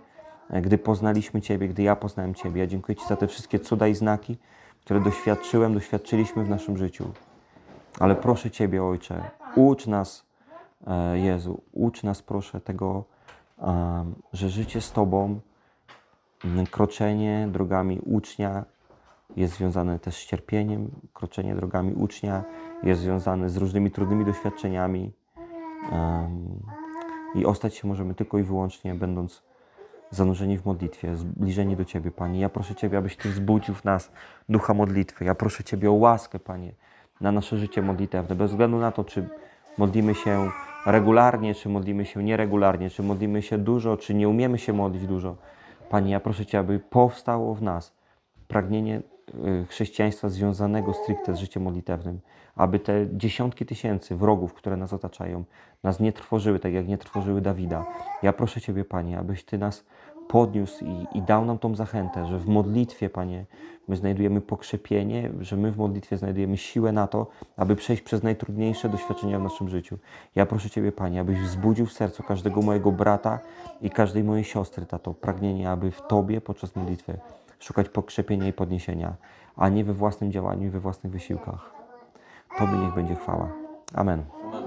e, 0.49 0.61
gdy 0.61 0.77
poznaliśmy 0.77 1.41
Ciebie, 1.41 1.67
gdy 1.67 1.83
ja 1.83 1.95
poznałem 1.95 2.35
Ciebie. 2.35 2.61
Ja 2.61 2.67
dziękuję 2.67 2.95
Ci 2.95 3.07
za 3.07 3.15
te 3.15 3.27
wszystkie 3.27 3.59
cuda 3.59 3.87
i 3.87 3.95
znaki, 3.95 4.37
które 4.81 4.99
doświadczyłem, 4.99 5.73
doświadczyliśmy 5.73 6.43
w 6.43 6.49
naszym 6.49 6.77
życiu. 6.77 7.11
Ale 7.99 8.15
proszę 8.15 8.51
Ciebie, 8.51 8.83
Ojcze, 8.83 9.23
ucz 9.55 9.87
nas, 9.87 10.25
e, 10.87 11.19
Jezu, 11.19 11.61
ucz 11.71 12.03
nas, 12.03 12.21
proszę, 12.21 12.61
tego, 12.61 13.03
że 14.33 14.49
życie 14.49 14.81
z 14.81 14.91
Tobą, 14.91 15.39
kroczenie 16.71 17.47
drogami 17.51 17.99
ucznia 18.05 18.65
jest 19.35 19.53
związane 19.53 19.99
też 19.99 20.15
z 20.15 20.25
cierpieniem, 20.25 20.91
kroczenie 21.13 21.55
drogami 21.55 21.93
ucznia 21.93 22.43
jest 22.83 23.01
związane 23.01 23.49
z 23.49 23.57
różnymi 23.57 23.91
trudnymi 23.91 24.25
doświadczeniami. 24.25 25.13
I 27.35 27.45
ostać 27.45 27.75
się 27.75 27.87
możemy 27.87 28.13
tylko 28.15 28.37
i 28.37 28.43
wyłącznie, 28.43 28.95
będąc 28.95 29.43
zanurzeni 30.09 30.57
w 30.57 30.65
modlitwie, 30.65 31.15
zbliżeni 31.15 31.75
do 31.75 31.85
Ciebie, 31.85 32.11
Panie. 32.11 32.39
Ja 32.39 32.49
proszę 32.49 32.75
Ciebie, 32.75 32.97
abyś 32.97 33.17
Ty 33.17 33.29
wzbudził 33.29 33.75
w 33.75 33.83
nas 33.83 34.11
ducha 34.49 34.73
modlitwy. 34.73 35.25
Ja 35.25 35.35
proszę 35.35 35.63
Ciebie 35.63 35.91
o 35.91 35.93
łaskę, 35.93 36.39
Panie, 36.39 36.71
na 37.21 37.31
nasze 37.31 37.57
życie 37.57 37.81
modlitewne, 37.81 38.35
bez 38.35 38.51
względu 38.51 38.77
na 38.77 38.91
to, 38.91 39.03
czy 39.03 39.29
modlimy 39.77 40.15
się 40.15 40.49
regularnie, 40.85 41.55
czy 41.55 41.69
modlimy 41.69 42.05
się 42.05 42.23
nieregularnie, 42.23 42.89
czy 42.89 43.03
modlimy 43.03 43.41
się 43.41 43.57
dużo, 43.57 43.97
czy 43.97 44.13
nie 44.13 44.29
umiemy 44.29 44.57
się 44.57 44.73
modlić 44.73 45.07
dużo. 45.07 45.35
Panie, 45.89 46.11
ja 46.11 46.19
proszę 46.19 46.45
Cię, 46.45 46.59
aby 46.59 46.79
powstało 46.79 47.55
w 47.55 47.61
nas 47.61 47.93
pragnienie 48.47 49.01
chrześcijaństwa 49.69 50.29
związanego 50.29 50.93
stricte 50.93 51.35
z 51.35 51.39
życiem 51.39 51.63
modlitewnym, 51.63 52.19
aby 52.55 52.79
te 52.79 53.07
dziesiątki 53.13 53.65
tysięcy 53.65 54.15
wrogów, 54.15 54.53
które 54.53 54.77
nas 54.77 54.93
otaczają, 54.93 55.43
nas 55.83 55.99
nie 55.99 56.13
trwożyły, 56.13 56.59
tak 56.59 56.73
jak 56.73 56.87
nie 56.87 56.97
trwożyły 56.97 57.41
Dawida. 57.41 57.85
Ja 58.23 58.33
proszę 58.33 58.61
Ciebie, 58.61 58.85
Panie, 58.85 59.19
abyś 59.19 59.43
Ty 59.43 59.57
nas 59.57 59.85
podniósł 60.27 60.85
i, 60.85 61.17
i 61.17 61.21
dał 61.21 61.45
nam 61.45 61.59
tą 61.59 61.75
zachętę, 61.75 62.25
że 62.25 62.39
w 62.39 62.47
modlitwie, 62.47 63.09
Panie, 63.09 63.45
my 63.87 63.95
znajdujemy 63.95 64.41
pokrzepienie, 64.41 65.29
że 65.39 65.57
my 65.57 65.71
w 65.71 65.77
modlitwie 65.77 66.17
znajdujemy 66.17 66.57
siłę 66.57 66.91
na 66.91 67.07
to, 67.07 67.27
aby 67.57 67.75
przejść 67.75 68.01
przez 68.01 68.23
najtrudniejsze 68.23 68.89
doświadczenia 68.89 69.39
w 69.39 69.43
naszym 69.43 69.69
życiu. 69.69 69.97
Ja 70.35 70.45
proszę 70.45 70.69
Ciebie, 70.69 70.91
Panie, 70.91 71.21
abyś 71.21 71.39
wzbudził 71.39 71.85
w 71.85 71.93
sercu 71.93 72.23
każdego 72.23 72.61
mojego 72.61 72.91
brata 72.91 73.39
i 73.81 73.89
każdej 73.89 74.23
mojej 74.23 74.43
siostry, 74.43 74.85
tato, 74.85 75.13
pragnienie, 75.13 75.69
aby 75.69 75.91
w 75.91 76.01
Tobie 76.01 76.41
podczas 76.41 76.75
modlitwy 76.75 77.17
szukać 77.63 77.89
pokrzepienia 77.89 78.47
i 78.47 78.53
podniesienia, 78.53 79.13
a 79.55 79.69
nie 79.69 79.83
we 79.83 79.93
własnym 79.93 80.31
działaniu 80.31 80.67
i 80.67 80.69
we 80.69 80.79
własnych 80.79 81.13
wysiłkach. 81.13 81.73
Tobie 82.57 82.73
niech 82.73 82.93
będzie 82.93 83.15
chwała. 83.15 83.51
Amen. 83.93 84.42